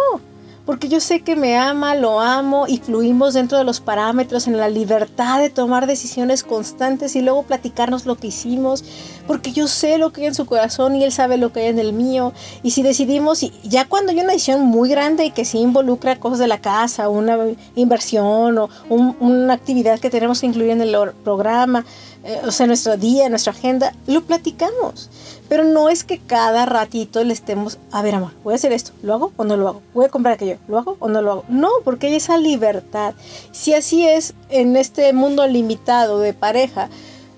porque 0.69 0.89
yo 0.91 1.01
sé 1.01 1.21
que 1.23 1.35
me 1.35 1.57
ama, 1.57 1.95
lo 1.95 2.21
amo 2.21 2.67
y 2.69 2.77
fluimos 2.77 3.33
dentro 3.33 3.57
de 3.57 3.65
los 3.65 3.81
parámetros 3.81 4.47
en 4.49 4.59
la 4.59 4.69
libertad 4.69 5.41
de 5.41 5.49
tomar 5.49 5.87
decisiones 5.87 6.45
constantes 6.45 7.17
y 7.17 7.23
luego 7.23 7.43
platicarnos 7.45 8.05
lo 8.05 8.17
que 8.17 8.27
hicimos, 8.27 8.85
porque 9.27 9.53
yo 9.53 9.67
sé 9.67 9.97
lo 9.97 10.13
que 10.13 10.21
hay 10.21 10.27
en 10.27 10.35
su 10.35 10.45
corazón 10.45 10.95
y 10.95 11.05
él 11.05 11.11
sabe 11.11 11.39
lo 11.39 11.55
que 11.55 11.61
hay 11.61 11.67
en 11.69 11.79
el 11.79 11.95
mío. 11.95 12.35
Y 12.63 12.73
si 12.73 12.83
decidimos, 12.83 13.43
y 13.43 13.51
ya 13.65 13.87
cuando 13.89 14.13
hay 14.13 14.21
una 14.21 14.33
decisión 14.35 14.61
muy 14.61 14.91
grande 14.91 15.25
y 15.25 15.31
que 15.31 15.47
sí 15.47 15.57
involucra 15.57 16.21
cosas 16.21 16.39
de 16.41 16.49
la 16.49 16.61
casa, 16.61 17.09
una 17.09 17.39
inversión 17.75 18.59
o 18.59 18.69
un- 18.91 19.17
una 19.21 19.55
actividad 19.55 19.99
que 19.99 20.11
tenemos 20.11 20.39
que 20.43 20.49
incluir 20.49 20.73
en 20.73 20.83
el 20.83 20.95
programa, 21.25 21.87
eh, 22.25 22.41
o 22.45 22.51
sea, 22.51 22.67
nuestro 22.67 22.97
día, 22.97 23.29
nuestra 23.29 23.53
agenda, 23.53 23.95
lo 24.07 24.23
platicamos. 24.23 25.11
Pero 25.49 25.65
no 25.65 25.89
es 25.89 26.05
que 26.05 26.19
cada 26.19 26.67
ratito 26.67 27.25
le 27.25 27.33
estemos, 27.33 27.79
a 27.91 28.03
ver, 28.03 28.17
amor, 28.17 28.33
voy 28.45 28.53
a 28.53 28.57
hacer 28.57 28.73
esto, 28.73 28.93
¿lo 29.03 29.15
hago 29.15 29.33
o 29.37 29.45
no 29.45 29.57
lo 29.57 29.69
hago? 29.69 29.83
Voy 29.95 30.05
a 30.05 30.11
comprar 30.11 30.35
aquello, 30.35 30.59
¿lo 30.69 30.79
hago 30.79 30.97
o 30.99 31.09
no 31.09 31.23
lo 31.23 31.31
hago? 31.31 31.45
No, 31.49 31.71
porque 31.85 32.09
hay 32.09 32.17
esa 32.17 32.37
libertad. 32.37 33.15
Si 33.53 33.73
así 33.73 34.07
es 34.07 34.35
en 34.51 34.77
este 34.77 35.13
mundo 35.13 35.47
limitado 35.47 36.21
de 36.21 36.35
pareja, 36.35 36.91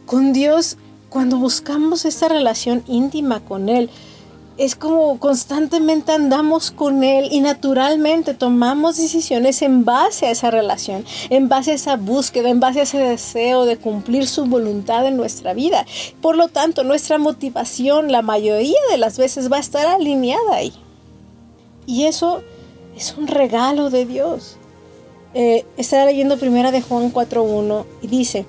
con 0.06 0.32
Dios, 0.32 0.76
cuando 1.08 1.36
buscamos 1.36 2.04
esta 2.04 2.28
relación 2.28 2.82
íntima 2.88 3.40
con 3.40 3.68
Él, 3.68 3.90
es 4.56 4.76
como 4.76 5.18
constantemente 5.18 6.12
andamos 6.12 6.70
con 6.70 7.02
Él 7.02 7.28
y 7.30 7.40
naturalmente 7.40 8.34
tomamos 8.34 8.96
decisiones 8.96 9.62
en 9.62 9.84
base 9.84 10.26
a 10.26 10.30
esa 10.30 10.50
relación, 10.50 11.04
en 11.30 11.48
base 11.48 11.72
a 11.72 11.74
esa 11.74 11.96
búsqueda, 11.96 12.50
en 12.50 12.60
base 12.60 12.80
a 12.80 12.82
ese 12.82 12.98
deseo 12.98 13.64
de 13.64 13.78
cumplir 13.78 14.26
su 14.26 14.44
voluntad 14.46 15.06
en 15.06 15.16
nuestra 15.16 15.54
vida. 15.54 15.86
Por 16.20 16.36
lo 16.36 16.48
tanto, 16.48 16.84
nuestra 16.84 17.18
motivación 17.18 18.12
la 18.12 18.22
mayoría 18.22 18.80
de 18.90 18.98
las 18.98 19.16
veces 19.16 19.50
va 19.50 19.56
a 19.56 19.60
estar 19.60 19.86
alineada 19.86 20.54
ahí. 20.54 20.72
Y 21.86 22.04
eso 22.04 22.42
es 22.96 23.14
un 23.16 23.26
regalo 23.26 23.88
de 23.88 24.04
Dios. 24.04 24.56
Eh, 25.32 25.64
estaba 25.76 26.06
leyendo 26.06 26.38
primera 26.38 26.70
de 26.70 26.82
Juan 26.82 27.12
4.1 27.12 27.84
y 28.02 28.08
dice, 28.08 28.46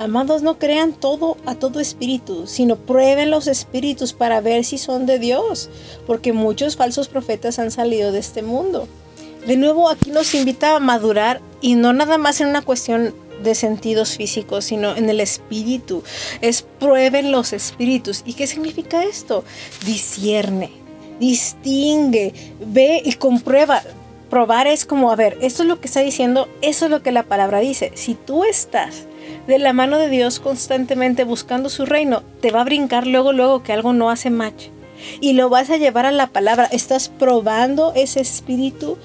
Amados, 0.00 0.40
no 0.40 0.58
crean 0.58 0.94
todo 0.94 1.36
a 1.44 1.56
todo 1.56 1.78
espíritu, 1.78 2.46
sino 2.46 2.76
prueben 2.76 3.30
los 3.30 3.46
espíritus 3.46 4.14
para 4.14 4.40
ver 4.40 4.64
si 4.64 4.78
son 4.78 5.04
de 5.04 5.18
Dios, 5.18 5.68
porque 6.06 6.32
muchos 6.32 6.76
falsos 6.76 7.08
profetas 7.08 7.58
han 7.58 7.70
salido 7.70 8.10
de 8.10 8.18
este 8.18 8.40
mundo. 8.40 8.88
De 9.46 9.58
nuevo, 9.58 9.90
aquí 9.90 10.10
nos 10.10 10.34
invita 10.34 10.74
a 10.74 10.80
madurar 10.80 11.42
y 11.60 11.74
no 11.74 11.92
nada 11.92 12.16
más 12.16 12.40
en 12.40 12.48
una 12.48 12.62
cuestión 12.62 13.14
de 13.42 13.54
sentidos 13.54 14.16
físicos, 14.16 14.64
sino 14.64 14.96
en 14.96 15.10
el 15.10 15.20
espíritu. 15.20 16.02
Es 16.40 16.62
prueben 16.62 17.30
los 17.30 17.52
espíritus. 17.52 18.22
¿Y 18.24 18.32
qué 18.32 18.46
significa 18.46 19.04
esto? 19.04 19.44
Discierne, 19.84 20.70
distingue, 21.18 22.32
ve 22.58 23.02
y 23.04 23.12
comprueba. 23.16 23.82
Probar 24.30 24.66
es 24.66 24.86
como, 24.86 25.12
a 25.12 25.16
ver, 25.16 25.36
esto 25.42 25.62
es 25.62 25.68
lo 25.68 25.78
que 25.78 25.88
está 25.88 26.00
diciendo, 26.00 26.48
eso 26.62 26.86
es 26.86 26.90
lo 26.90 27.02
que 27.02 27.12
la 27.12 27.24
palabra 27.24 27.58
dice. 27.58 27.92
Si 27.96 28.14
tú 28.14 28.44
estás 28.44 29.09
de 29.46 29.58
la 29.58 29.72
mano 29.72 29.98
de 29.98 30.08
Dios 30.08 30.40
constantemente 30.40 31.24
buscando 31.24 31.68
su 31.68 31.86
reino, 31.86 32.22
te 32.40 32.50
va 32.50 32.62
a 32.62 32.64
brincar 32.64 33.06
luego, 33.06 33.32
luego 33.32 33.62
que 33.62 33.72
algo 33.72 33.92
no 33.92 34.10
hace 34.10 34.30
match. 34.30 34.68
Y 35.20 35.32
lo 35.32 35.48
vas 35.48 35.70
a 35.70 35.76
llevar 35.76 36.06
a 36.06 36.12
la 36.12 36.26
palabra. 36.26 36.66
Estás 36.66 37.08
probando 37.08 37.92
ese 37.94 38.20
espíritu 38.20 38.98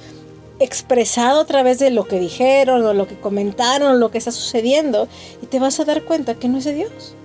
expresado 0.60 1.42
a 1.42 1.46
través 1.46 1.80
de 1.80 1.92
lo 1.92 2.06
que 2.06 2.20
dijeron 2.20 2.86
o 2.86 2.94
lo 2.94 3.08
que 3.08 3.20
comentaron 3.20 3.96
o 3.96 3.98
lo 3.98 4.12
que 4.12 4.18
está 4.18 4.32
sucediendo 4.32 5.08
y 5.42 5.48
te 5.48 5.60
vas 5.60 5.80
a 5.80 5.86
dar 5.86 6.04
cuenta 6.04 6.36
que 6.36 6.48
no 6.48 6.58
es 6.58 6.66
de 6.66 6.74
Dios. 6.74 7.16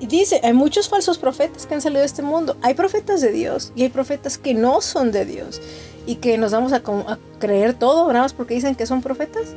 Y 0.00 0.06
dice, 0.06 0.40
hay 0.44 0.52
muchos 0.52 0.88
falsos 0.88 1.18
profetas 1.18 1.66
que 1.66 1.74
han 1.74 1.80
salido 1.80 2.00
de 2.00 2.06
este 2.06 2.22
mundo. 2.22 2.56
Hay 2.62 2.74
profetas 2.74 3.20
de 3.20 3.32
Dios 3.32 3.72
y 3.74 3.82
hay 3.82 3.88
profetas 3.88 4.38
que 4.38 4.54
no 4.54 4.80
son 4.80 5.10
de 5.10 5.24
Dios 5.24 5.60
y 6.06 6.16
que 6.16 6.38
nos 6.38 6.52
vamos 6.52 6.72
a, 6.72 6.76
a 6.76 7.18
creer 7.38 7.74
todo, 7.74 8.06
nada 8.08 8.22
más 8.22 8.32
porque 8.32 8.54
dicen 8.54 8.74
que 8.74 8.86
son 8.86 9.02
profetas. 9.02 9.54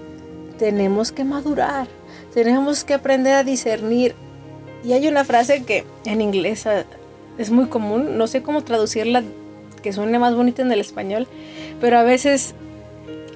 Tenemos 0.57 1.11
que 1.11 1.23
madurar, 1.23 1.87
tenemos 2.33 2.83
que 2.83 2.93
aprender 2.93 3.33
a 3.33 3.43
discernir. 3.43 4.15
Y 4.83 4.93
hay 4.93 5.07
una 5.07 5.23
frase 5.23 5.63
que 5.63 5.85
en 6.05 6.21
inglés 6.21 6.65
ah, 6.65 6.85
es 7.37 7.51
muy 7.51 7.67
común, 7.67 8.17
no 8.17 8.27
sé 8.27 8.41
cómo 8.41 8.63
traducirla, 8.63 9.23
que 9.81 9.93
suene 9.93 10.19
más 10.19 10.35
bonita 10.35 10.61
en 10.61 10.71
el 10.71 10.79
español, 10.79 11.27
pero 11.79 11.97
a 11.97 12.03
veces 12.03 12.53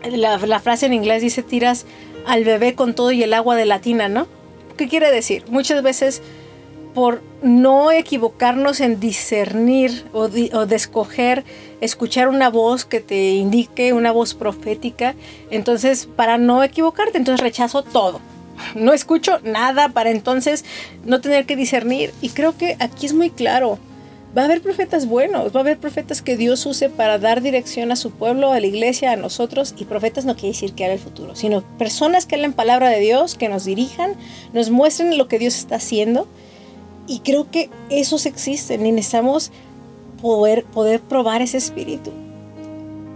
la, 0.09 0.37
la 0.37 0.59
frase 0.59 0.85
en 0.85 0.93
inglés 0.93 1.21
dice 1.21 1.43
tiras 1.43 1.85
al 2.25 2.43
bebé 2.43 2.75
con 2.75 2.93
todo 2.93 3.11
y 3.11 3.23
el 3.23 3.33
agua 3.33 3.55
de 3.55 3.65
la 3.65 3.79
tina, 3.79 4.09
¿no? 4.09 4.27
¿Qué 4.77 4.87
quiere 4.87 5.11
decir? 5.11 5.45
Muchas 5.49 5.81
veces 5.83 6.21
por 6.95 7.21
no 7.43 7.91
equivocarnos 7.91 8.79
en 8.79 9.01
discernir 9.01 10.05
o 10.13 10.29
de, 10.29 10.49
o 10.53 10.65
de, 10.65 10.77
escoger, 10.77 11.43
escuchar 11.81 12.29
una 12.29 12.49
voz 12.49 12.85
que 12.85 13.01
te 13.01 13.33
indique, 13.33 13.91
una 13.91 14.13
voz 14.13 14.33
profética, 14.33 15.13
entonces 15.51 16.07
para 16.15 16.37
no 16.37 16.63
equivocarte, 16.63 17.17
entonces 17.17 17.41
rechazo 17.41 17.83
todo. 17.83 18.21
No 18.75 18.93
escucho 18.93 19.39
nada 19.43 19.89
para 19.89 20.11
entonces 20.11 20.65
no 21.05 21.21
tener 21.21 21.45
que 21.45 21.55
discernir. 21.55 22.13
Y 22.21 22.29
creo 22.29 22.57
que 22.57 22.77
aquí 22.79 23.05
es 23.05 23.13
muy 23.13 23.29
claro. 23.29 23.79
Va 24.37 24.41
a 24.41 24.45
haber 24.45 24.61
profetas 24.61 25.07
buenos, 25.07 25.55
va 25.55 25.61
a 25.61 25.63
haber 25.63 25.77
profetas 25.77 26.21
que 26.21 26.35
Dios 26.35 26.65
use 26.65 26.89
para 26.89 27.19
dar 27.19 27.41
dirección 27.41 27.93
a 27.93 27.95
su 27.95 28.11
pueblo, 28.11 28.51
a 28.51 28.59
la 28.59 28.67
iglesia, 28.67 29.13
a 29.13 29.15
nosotros. 29.15 29.73
Y 29.77 29.85
profetas 29.85 30.25
no 30.25 30.35
quiere 30.35 30.49
decir 30.49 30.73
que 30.73 30.83
haga 30.83 30.93
el 30.93 30.99
futuro, 30.99 31.35
sino 31.35 31.61
personas 31.77 32.25
que 32.25 32.35
hablen 32.35 32.51
palabra 32.51 32.89
de 32.89 32.99
Dios, 32.99 33.35
que 33.35 33.47
nos 33.47 33.63
dirijan, 33.63 34.15
nos 34.51 34.69
muestren 34.71 35.17
lo 35.17 35.29
que 35.29 35.39
Dios 35.39 35.55
está 35.55 35.75
haciendo. 35.75 36.27
Y 37.07 37.19
creo 37.19 37.49
que 37.49 37.69
esos 37.89 38.25
existen 38.25 38.85
y 38.85 38.91
necesitamos 38.91 39.51
poder, 40.21 40.65
poder 40.65 40.99
probar 40.99 41.41
ese 41.41 41.57
espíritu. 41.57 42.11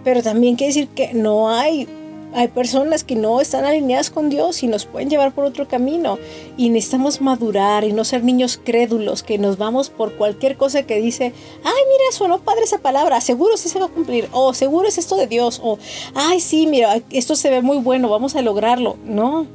Pero 0.03 0.23
también 0.23 0.55
quiere 0.55 0.73
decir 0.73 0.87
que 0.89 1.13
no 1.13 1.49
hay, 1.49 1.87
hay 2.33 2.47
personas 2.47 3.03
que 3.03 3.15
no 3.15 3.41
están 3.41 3.65
alineadas 3.65 4.09
con 4.09 4.29
Dios 4.29 4.61
y 4.63 4.67
nos 4.67 4.85
pueden 4.85 5.09
llevar 5.09 5.33
por 5.33 5.45
otro 5.45 5.67
camino. 5.67 6.17
Y 6.57 6.69
necesitamos 6.69 7.21
madurar 7.21 7.83
y 7.83 7.93
no 7.93 8.03
ser 8.03 8.23
niños 8.23 8.59
crédulos 8.63 9.23
que 9.23 9.37
nos 9.37 9.57
vamos 9.57 9.89
por 9.89 10.15
cualquier 10.15 10.57
cosa 10.57 10.83
que 10.83 10.99
dice, 10.99 11.33
ay, 11.63 11.83
mira, 11.87 12.11
sonó 12.11 12.39
padre 12.39 12.63
esa 12.63 12.79
palabra, 12.79 13.21
seguro 13.21 13.57
sí 13.57 13.69
se 13.69 13.79
va 13.79 13.85
a 13.85 13.89
cumplir, 13.89 14.27
o 14.31 14.53
seguro 14.53 14.87
es 14.87 14.97
esto 14.97 15.15
de 15.15 15.27
Dios, 15.27 15.59
o 15.63 15.77
ay, 16.13 16.39
sí, 16.39 16.67
mira, 16.67 17.01
esto 17.11 17.35
se 17.35 17.49
ve 17.49 17.61
muy 17.61 17.77
bueno, 17.77 18.09
vamos 18.09 18.35
a 18.35 18.41
lograrlo. 18.41 18.97
No, 19.05 19.47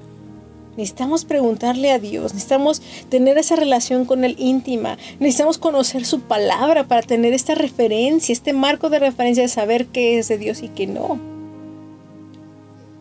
Necesitamos 0.76 1.24
preguntarle 1.24 1.92
a 1.92 2.00
Dios, 2.00 2.34
necesitamos 2.34 2.82
tener 3.08 3.38
esa 3.38 3.54
relación 3.54 4.04
con 4.04 4.24
Él 4.24 4.34
íntima, 4.38 4.98
necesitamos 5.20 5.58
conocer 5.58 6.04
su 6.04 6.22
palabra 6.22 6.88
para 6.88 7.02
tener 7.02 7.32
esta 7.32 7.54
referencia, 7.54 8.32
este 8.32 8.52
marco 8.52 8.90
de 8.90 8.98
referencia 8.98 9.44
de 9.44 9.48
saber 9.48 9.86
qué 9.86 10.18
es 10.18 10.26
de 10.26 10.36
Dios 10.36 10.62
y 10.62 10.68
qué 10.68 10.88
no. 10.88 11.33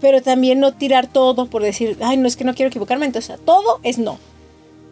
Pero 0.04 0.22
también 0.22 0.60
no 0.60 0.74
tirar 0.74 1.08
todo 1.08 1.46
por 1.46 1.64
decir, 1.64 1.98
ay, 2.02 2.18
no 2.18 2.28
es 2.28 2.36
que 2.36 2.44
no 2.44 2.54
quiero 2.54 2.68
equivocarme, 2.68 3.06
entonces 3.06 3.40
todo 3.46 3.80
es 3.84 4.00
no. 4.00 4.20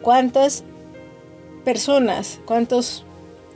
¿Cuántas 0.00 0.64
personas, 1.66 2.40
cuántos 2.46 3.04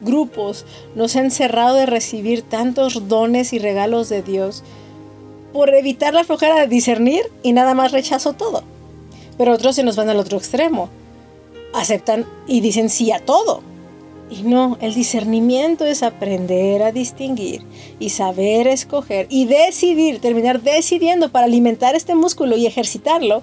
grupos 0.02 0.66
nos 0.94 1.16
han 1.16 1.30
cerrado 1.30 1.76
de 1.76 1.86
recibir 1.86 2.42
tantos 2.42 3.08
dones 3.08 3.54
y 3.54 3.58
regalos 3.58 4.10
de 4.10 4.20
Dios 4.20 4.64
por 5.54 5.74
evitar 5.74 6.12
la 6.12 6.24
flojera 6.24 6.60
de 6.60 6.66
discernir 6.66 7.22
y 7.42 7.54
nada 7.54 7.72
más 7.72 7.90
rechazo 7.90 8.34
todo. 8.34 8.62
Pero 9.38 9.54
otros 9.54 9.76
se 9.76 9.82
nos 9.82 9.96
van 9.96 10.10
al 10.10 10.18
otro 10.18 10.36
extremo. 10.36 10.90
Aceptan 11.72 12.26
y 12.46 12.60
dicen 12.60 12.90
sí 12.90 13.12
a 13.12 13.20
todo. 13.20 13.62
Y 14.28 14.42
no, 14.42 14.76
el 14.80 14.92
discernimiento 14.94 15.84
es 15.84 16.02
aprender 16.02 16.82
a 16.82 16.90
distinguir 16.90 17.62
y 18.00 18.10
saber 18.10 18.66
escoger 18.66 19.26
y 19.30 19.44
decidir, 19.46 20.20
terminar 20.20 20.62
decidiendo 20.62 21.30
para 21.30 21.46
alimentar 21.46 21.94
este 21.94 22.14
músculo 22.16 22.56
y 22.56 22.66
ejercitarlo 22.66 23.42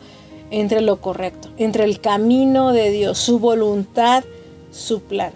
entre 0.52 0.82
lo 0.82 1.00
correcto, 1.00 1.50
entre 1.58 1.86
el 1.86 2.02
camino 2.02 2.74
de 2.74 2.92
Dios, 2.92 3.18
su 3.18 3.40
voluntad, 3.40 4.26
su 4.72 5.02
plan. 5.02 5.32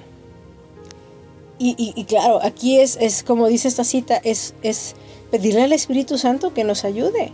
Y, 1.59 1.75
y- 1.95 2.03
claro, 2.03 2.39
aquí 2.43 2.79
es, 2.79 2.97
es 3.01 3.23
como 3.23 3.47
dice 3.47 3.67
esta 3.67 3.83
cita, 3.83 4.17
es, 4.23 4.53
es 4.61 4.95
pedirle 5.31 5.63
al 5.63 5.73
Espíritu 5.73 6.17
Santo 6.17 6.53
que 6.53 6.63
nos 6.63 6.83
ayude, 6.85 7.31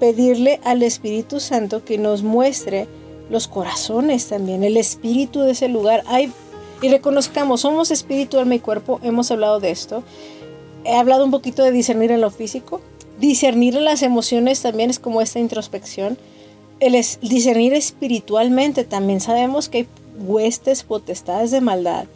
pedirle 0.00 0.60
al 0.64 0.82
Espíritu 0.82 1.40
Santo 1.40 1.84
que 1.84 1.98
nos 1.98 2.22
muestre 2.22 2.88
los 3.28 3.46
corazones 3.46 4.26
también, 4.26 4.64
el 4.64 4.76
espíritu 4.76 5.40
de 5.42 5.52
ese 5.52 5.68
lugar. 5.68 6.02
Hay, 6.06 6.32
y 6.82 6.88
reconozcamos, 6.88 7.62
somos 7.62 7.90
espíritu, 7.90 8.38
alma 8.38 8.54
y 8.54 8.60
cuerpo, 8.60 9.00
hemos 9.02 9.30
hablado 9.30 9.60
de 9.60 9.70
esto. 9.70 10.02
He 10.84 10.94
hablado 10.94 11.24
un 11.24 11.30
poquito 11.30 11.62
de 11.62 11.72
discernir 11.72 12.10
en 12.10 12.20
lo 12.20 12.30
físico. 12.30 12.80
Discernir 13.18 13.76
en 13.76 13.84
las 13.84 14.02
emociones 14.02 14.62
también 14.62 14.88
es 14.88 14.98
como 14.98 15.20
esta 15.20 15.38
introspección. 15.38 16.16
El 16.80 16.92
discernir 17.20 17.74
espiritualmente 17.74 18.84
también 18.84 19.20
sabemos 19.20 19.68
que 19.68 19.78
hay 19.78 19.88
huestes, 20.26 20.82
potestades 20.82 21.50
de 21.50 21.60
maldad. 21.60 22.06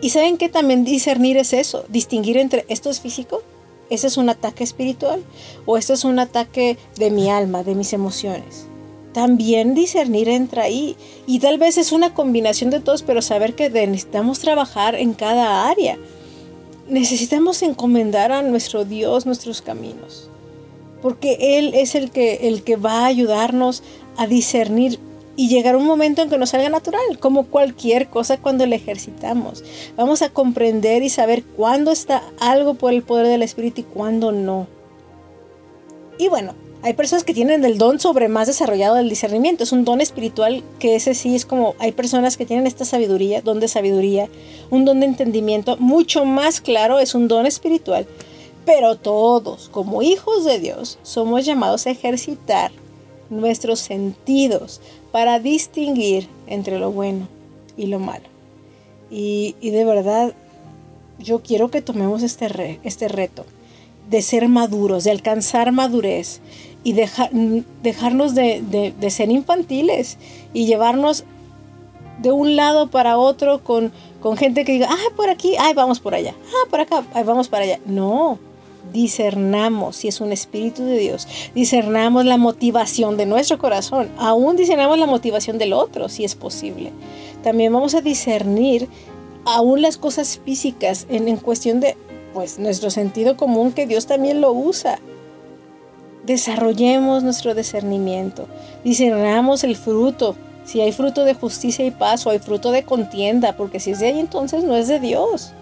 Y 0.00 0.10
saben 0.10 0.36
que 0.36 0.48
también 0.48 0.84
discernir 0.84 1.36
es 1.36 1.52
eso, 1.52 1.84
distinguir 1.88 2.36
entre 2.36 2.64
esto 2.68 2.90
es 2.90 3.00
físico, 3.00 3.42
ese 3.88 4.08
es 4.08 4.16
un 4.16 4.30
ataque 4.30 4.64
espiritual 4.64 5.22
o 5.64 5.76
esto 5.76 5.92
es 5.92 6.04
un 6.04 6.18
ataque 6.18 6.76
de 6.96 7.10
mi 7.12 7.30
alma, 7.30 7.62
de 7.62 7.76
mis 7.76 7.92
emociones. 7.92 8.66
También 9.12 9.74
discernir 9.74 10.28
entra 10.28 10.64
ahí 10.64 10.96
y 11.26 11.38
tal 11.38 11.58
vez 11.58 11.76
es 11.76 11.92
una 11.92 12.14
combinación 12.14 12.70
de 12.70 12.80
todos, 12.80 13.02
pero 13.02 13.20
saber 13.20 13.54
que 13.54 13.68
necesitamos 13.68 14.38
trabajar 14.38 14.94
en 14.94 15.12
cada 15.12 15.68
área. 15.68 15.98
Necesitamos 16.88 17.62
encomendar 17.62 18.32
a 18.32 18.42
nuestro 18.42 18.84
Dios 18.84 19.26
nuestros 19.26 19.62
caminos, 19.62 20.30
porque 21.02 21.58
Él 21.58 21.74
es 21.74 21.94
el 21.94 22.10
que, 22.10 22.48
el 22.48 22.62
que 22.62 22.76
va 22.76 23.00
a 23.00 23.06
ayudarnos 23.06 23.82
a 24.16 24.26
discernir 24.26 24.98
y 25.36 25.48
llegar 25.48 25.74
a 25.74 25.78
un 25.78 25.86
momento 25.86 26.22
en 26.22 26.28
que 26.28 26.38
nos 26.38 26.50
salga 26.50 26.68
natural, 26.68 27.18
como 27.18 27.46
cualquier 27.46 28.08
cosa 28.08 28.38
cuando 28.38 28.66
le 28.66 28.76
ejercitamos. 28.76 29.64
Vamos 29.96 30.22
a 30.22 30.30
comprender 30.30 31.02
y 31.02 31.08
saber 31.08 31.44
cuándo 31.44 31.90
está 31.90 32.22
algo 32.40 32.74
por 32.74 32.92
el 32.92 33.02
poder 33.02 33.26
del 33.26 33.42
Espíritu 33.42 33.82
y 33.82 33.84
cuándo 33.84 34.32
no. 34.32 34.66
Y 36.18 36.28
bueno, 36.28 36.54
hay 36.82 36.94
personas 36.94 37.24
que 37.24 37.34
tienen 37.34 37.64
el 37.64 37.78
don 37.78 38.00
sobre 38.00 38.28
más 38.28 38.48
desarrollado 38.48 38.96
del 38.96 39.08
discernimiento. 39.08 39.62
Es 39.62 39.72
un 39.72 39.84
don 39.84 40.00
espiritual 40.00 40.64
que 40.78 40.96
ese 40.96 41.14
sí 41.14 41.34
es 41.34 41.46
como, 41.46 41.74
hay 41.78 41.92
personas 41.92 42.36
que 42.36 42.44
tienen 42.46 42.66
esta 42.66 42.84
sabiduría, 42.84 43.40
don 43.40 43.60
de 43.60 43.68
sabiduría, 43.68 44.28
un 44.70 44.84
don 44.84 45.00
de 45.00 45.06
entendimiento 45.06 45.76
mucho 45.78 46.24
más 46.24 46.60
claro, 46.60 46.98
es 46.98 47.14
un 47.14 47.28
don 47.28 47.46
espiritual. 47.46 48.06
Pero 48.64 48.96
todos, 48.96 49.68
como 49.68 50.02
hijos 50.02 50.44
de 50.44 50.58
Dios, 50.58 50.98
somos 51.02 51.44
llamados 51.44 51.86
a 51.86 51.90
ejercitar 51.90 52.70
nuestros 53.30 53.80
sentidos 53.80 54.80
para 55.10 55.40
distinguir 55.40 56.28
entre 56.46 56.78
lo 56.78 56.90
bueno 56.92 57.28
y 57.76 57.86
lo 57.86 57.98
malo. 57.98 58.24
Y, 59.10 59.54
de 59.60 59.84
verdad, 59.84 60.32
yo 61.18 61.42
quiero 61.42 61.70
que 61.70 61.82
tomemos 61.82 62.22
este, 62.22 62.48
re- 62.48 62.80
este 62.82 63.08
reto 63.08 63.44
de 64.08 64.22
ser 64.22 64.48
maduros, 64.48 65.04
de 65.04 65.10
alcanzar 65.10 65.70
madurez 65.72 66.40
y 66.84 66.92
deja- 66.94 67.30
dejarnos 67.82 68.34
de, 68.34 68.62
de- 68.62 68.92
de 68.98 69.10
ser 69.10 69.30
infantiles 69.30 70.18
y 70.52 70.66
llevarnos 70.66 71.24
de 72.20 72.30
un 72.32 72.56
lado 72.56 72.88
para 72.90 73.18
otro 73.18 73.62
con, 73.64 73.92
con 74.20 74.36
gente 74.36 74.64
que 74.64 74.72
diga, 74.72 74.88
ah, 74.90 75.14
por 75.16 75.28
aquí, 75.30 75.54
ay, 75.58 75.74
vamos 75.74 76.00
por 76.00 76.14
allá, 76.14 76.34
ah, 76.48 76.68
por 76.70 76.80
acá, 76.80 77.04
ay, 77.14 77.24
vamos 77.24 77.48
para 77.48 77.64
allá. 77.64 77.80
No, 77.86 78.38
discernamos 78.92 79.96
si 79.96 80.08
es 80.08 80.20
un 80.20 80.32
espíritu 80.32 80.84
de 80.84 80.98
Dios, 80.98 81.26
discernamos 81.54 82.24
la 82.24 82.36
motivación 82.36 83.16
de 83.16 83.26
nuestro 83.26 83.58
corazón, 83.58 84.10
aún 84.18 84.56
discernamos 84.56 84.98
la 84.98 85.06
motivación 85.06 85.58
del 85.58 85.72
otro, 85.72 86.08
si 86.08 86.24
es 86.24 86.34
posible. 86.34 86.92
También 87.42 87.72
vamos 87.72 87.94
a 87.94 88.00
discernir 88.00 88.88
aún 89.44 89.82
las 89.82 89.96
cosas 89.98 90.40
físicas 90.44 91.06
en, 91.10 91.26
en 91.26 91.36
cuestión 91.38 91.80
de, 91.80 91.96
pues, 92.34 92.58
nuestro 92.60 92.90
sentido 92.90 93.36
común 93.36 93.72
que 93.72 93.86
Dios 93.88 94.06
también 94.06 94.40
lo 94.40 94.52
usa. 94.52 95.00
Desarrollemos 96.24 97.22
nuestro 97.24 97.54
discernimiento, 97.54 98.46
discernamos 98.84 99.64
el 99.64 99.76
fruto, 99.76 100.36
si 100.64 100.80
hay 100.80 100.92
fruto 100.92 101.24
de 101.24 101.34
justicia 101.34 101.84
y 101.84 101.90
paz 101.90 102.24
o 102.26 102.30
hay 102.30 102.38
fruto 102.38 102.70
de 102.70 102.84
contienda, 102.84 103.56
porque 103.56 103.80
si 103.80 103.90
es 103.90 103.98
de 103.98 104.06
ahí 104.06 104.20
entonces 104.20 104.62
no 104.62 104.76
es 104.76 104.86
de 104.86 105.00
Dios. 105.00 105.52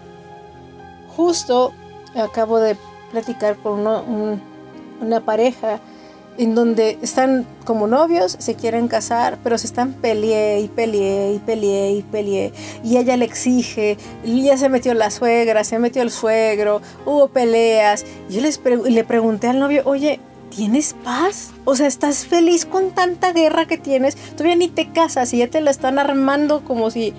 Justo 1.15 1.73
acabo 2.15 2.59
de 2.59 2.77
platicar 3.11 3.57
con 3.57 3.87
una 5.01 5.21
pareja 5.21 5.79
en 6.37 6.55
donde 6.55 6.97
están 7.01 7.45
como 7.65 7.87
novios, 7.87 8.35
se 8.39 8.55
quieren 8.55 8.87
casar, 8.87 9.37
pero 9.43 9.57
se 9.57 9.67
están 9.67 9.93
peleé 9.93 10.61
y 10.61 10.67
peleé 10.67 11.33
y 11.33 11.39
peleé 11.39 11.91
y 11.91 12.01
peleé. 12.03 12.53
Y 12.83 12.97
ella 12.97 13.17
le 13.17 13.25
exige, 13.25 13.97
y 14.23 14.43
ya 14.43 14.57
se 14.57 14.69
metió 14.69 14.93
la 14.93 15.11
suegra, 15.11 15.63
se 15.63 15.77
metió 15.77 16.01
el 16.01 16.09
suegro, 16.09 16.81
hubo 17.05 17.27
peleas. 17.27 18.05
Yo 18.29 18.41
les 18.41 18.61
le 18.63 19.03
pregunté 19.03 19.47
al 19.47 19.59
novio, 19.59 19.81
oye, 19.85 20.19
¿tienes 20.51 20.95
paz? 21.03 21.51
O 21.65 21.75
sea, 21.75 21.87
¿estás 21.87 22.25
feliz 22.25 22.65
con 22.65 22.91
tanta 22.91 23.33
guerra 23.33 23.65
que 23.65 23.77
tienes? 23.77 24.15
Todavía 24.15 24.55
ni 24.55 24.67
te 24.67 24.91
casas 24.91 25.33
y 25.33 25.37
ya 25.37 25.49
te 25.49 25.61
la 25.61 25.71
están 25.71 25.97
armando 25.97 26.63
como 26.63 26.91
si... 26.91 27.13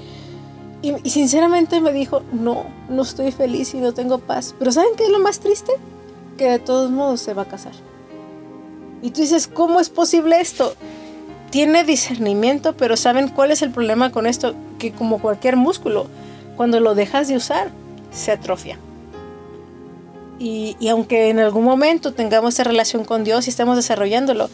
Y, 0.82 0.94
y 1.02 1.10
sinceramente 1.10 1.80
me 1.80 1.92
dijo, 1.92 2.22
no, 2.32 2.66
no 2.88 3.02
estoy 3.02 3.32
feliz 3.32 3.74
y 3.74 3.78
no 3.78 3.94
tengo 3.94 4.18
paz. 4.18 4.54
Pero 4.58 4.72
¿saben 4.72 4.90
qué 4.96 5.04
es 5.04 5.10
lo 5.10 5.20
más 5.20 5.40
triste? 5.40 5.72
Que 6.36 6.50
de 6.50 6.58
todos 6.58 6.90
modos 6.90 7.20
se 7.20 7.34
va 7.34 7.42
a 7.42 7.48
casar. 7.48 7.72
Y 9.00 9.10
tú 9.10 9.20
dices, 9.20 9.48
¿cómo 9.48 9.80
es 9.80 9.90
posible 9.90 10.40
esto? 10.40 10.74
Tiene 11.50 11.84
discernimiento, 11.84 12.76
pero 12.76 12.96
¿saben 12.96 13.28
cuál 13.28 13.50
es 13.50 13.62
el 13.62 13.70
problema 13.70 14.10
con 14.10 14.26
esto? 14.26 14.54
Que 14.78 14.92
como 14.92 15.20
cualquier 15.20 15.56
músculo, 15.56 16.06
cuando 16.56 16.80
lo 16.80 16.94
dejas 16.94 17.28
de 17.28 17.36
usar, 17.36 17.70
se 18.12 18.32
atrofia. 18.32 18.78
Y, 20.44 20.88
aunque 20.88 21.28
en 21.28 21.38
algún 21.38 21.62
momento 21.62 22.12
tengamos 22.14 22.54
esa 22.54 22.64
relación 22.64 23.04
con 23.04 23.22
Dios 23.22 23.46
y 23.46 23.50
estemos 23.50 23.76
desarrollándolo, 23.76 24.50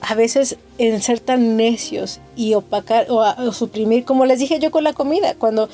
a 0.00 0.14
veces 0.14 0.56
en 0.78 1.02
ser 1.02 1.20
tan 1.20 1.58
necios 1.58 2.20
y 2.36 2.54
opacar 2.54 3.06
o, 3.10 3.52
suprimir, 3.52 4.06
como 4.06 4.24
les 4.24 4.38
dije 4.38 4.58
yo 4.60 4.70
con 4.70 4.82
la 4.82 4.94
comida, 4.94 5.34
cuando 5.34 5.68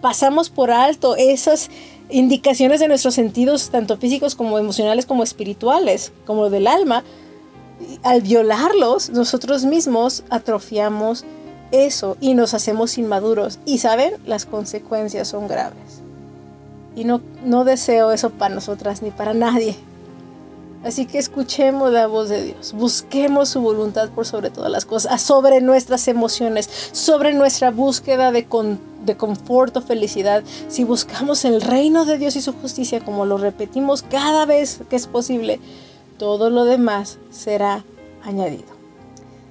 pasamos 0.00 0.48
por 0.48 0.70
alto 0.70 1.14
esas 1.16 1.68
indicaciones 2.08 2.80
de 2.80 2.88
nuestros 2.88 3.14
sentidos, 3.14 3.68
tanto 3.68 3.98
físicos 3.98 4.34
como 4.34 4.58
emocionales 4.58 5.04
como 5.04 5.24
espirituales, 5.24 6.10
como 6.24 6.48
del 6.48 6.66
alma, 6.66 7.04
al 8.02 8.22
violarlos, 8.22 9.10
nosotros 9.10 9.66
mismos 9.66 10.24
atrofiamos 10.30 11.26
eso 11.70 12.16
y 12.18 12.32
nos 12.32 12.54
hacemos 12.54 12.96
inmaduros. 12.96 13.58
Y 13.66 13.76
saben, 13.76 14.14
las 14.24 14.46
consecuencias 14.46 15.28
son 15.28 15.48
graves. 15.48 16.01
Y 16.94 17.04
no, 17.04 17.20
no 17.44 17.64
deseo 17.64 18.12
eso 18.12 18.30
para 18.30 18.54
nosotras 18.54 19.02
ni 19.02 19.10
para 19.10 19.34
nadie. 19.34 19.76
Así 20.84 21.06
que 21.06 21.18
escuchemos 21.18 21.92
la 21.92 22.08
voz 22.08 22.28
de 22.28 22.42
Dios, 22.42 22.72
busquemos 22.72 23.50
su 23.50 23.60
voluntad 23.60 24.10
por 24.10 24.26
sobre 24.26 24.50
todas 24.50 24.70
las 24.70 24.84
cosas, 24.84 25.22
sobre 25.22 25.60
nuestras 25.60 26.08
emociones, 26.08 26.68
sobre 26.90 27.32
nuestra 27.34 27.70
búsqueda 27.70 28.32
de, 28.32 28.46
con- 28.46 28.80
de 29.04 29.16
confort 29.16 29.76
o 29.76 29.80
felicidad. 29.80 30.42
Si 30.68 30.82
buscamos 30.82 31.44
el 31.44 31.60
reino 31.60 32.04
de 32.04 32.18
Dios 32.18 32.34
y 32.34 32.42
su 32.42 32.52
justicia, 32.52 32.98
como 32.98 33.26
lo 33.26 33.38
repetimos 33.38 34.02
cada 34.02 34.44
vez 34.44 34.80
que 34.90 34.96
es 34.96 35.06
posible, 35.06 35.60
todo 36.18 36.50
lo 36.50 36.64
demás 36.64 37.18
será 37.30 37.84
añadido. 38.24 38.72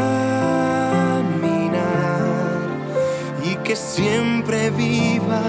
y 3.43 3.55
que 3.65 3.75
siempre 3.75 4.69
viva 4.71 5.41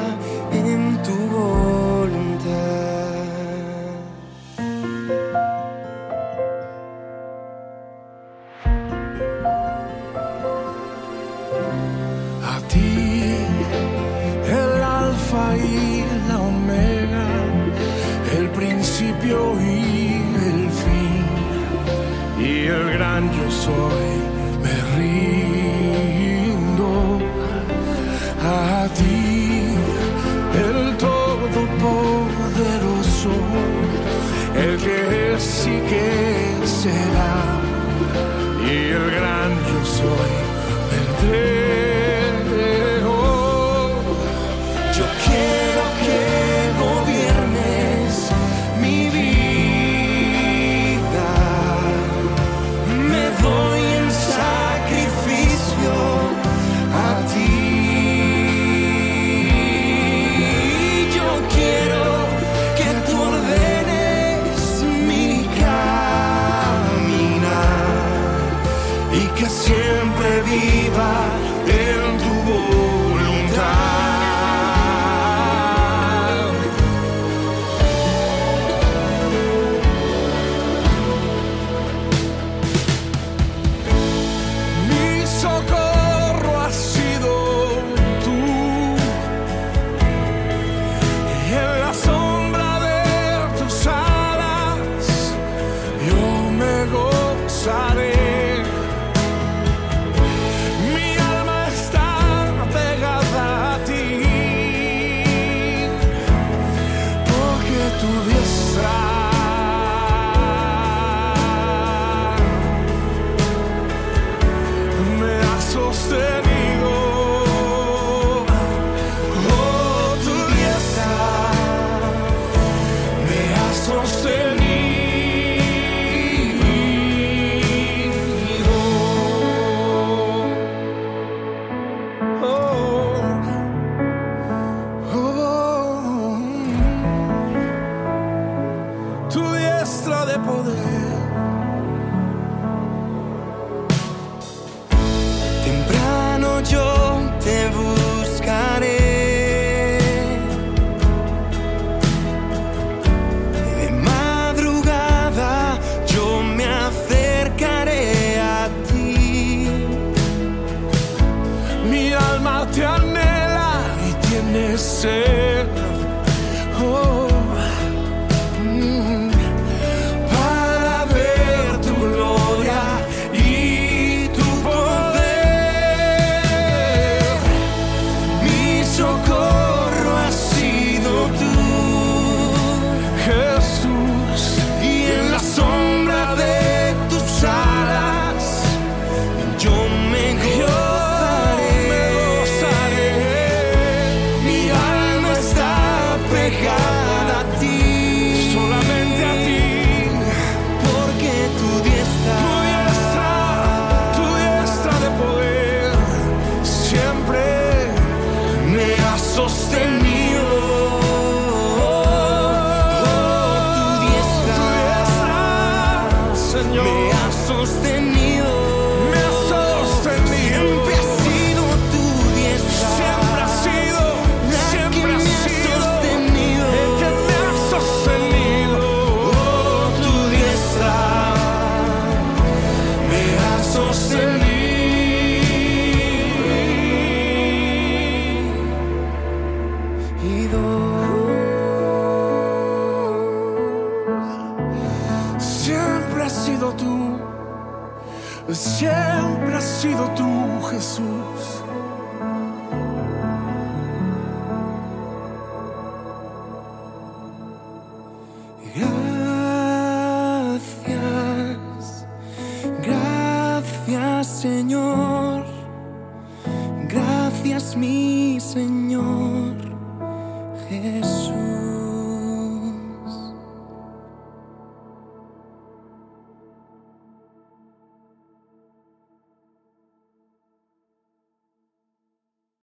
joy. 40.05 40.43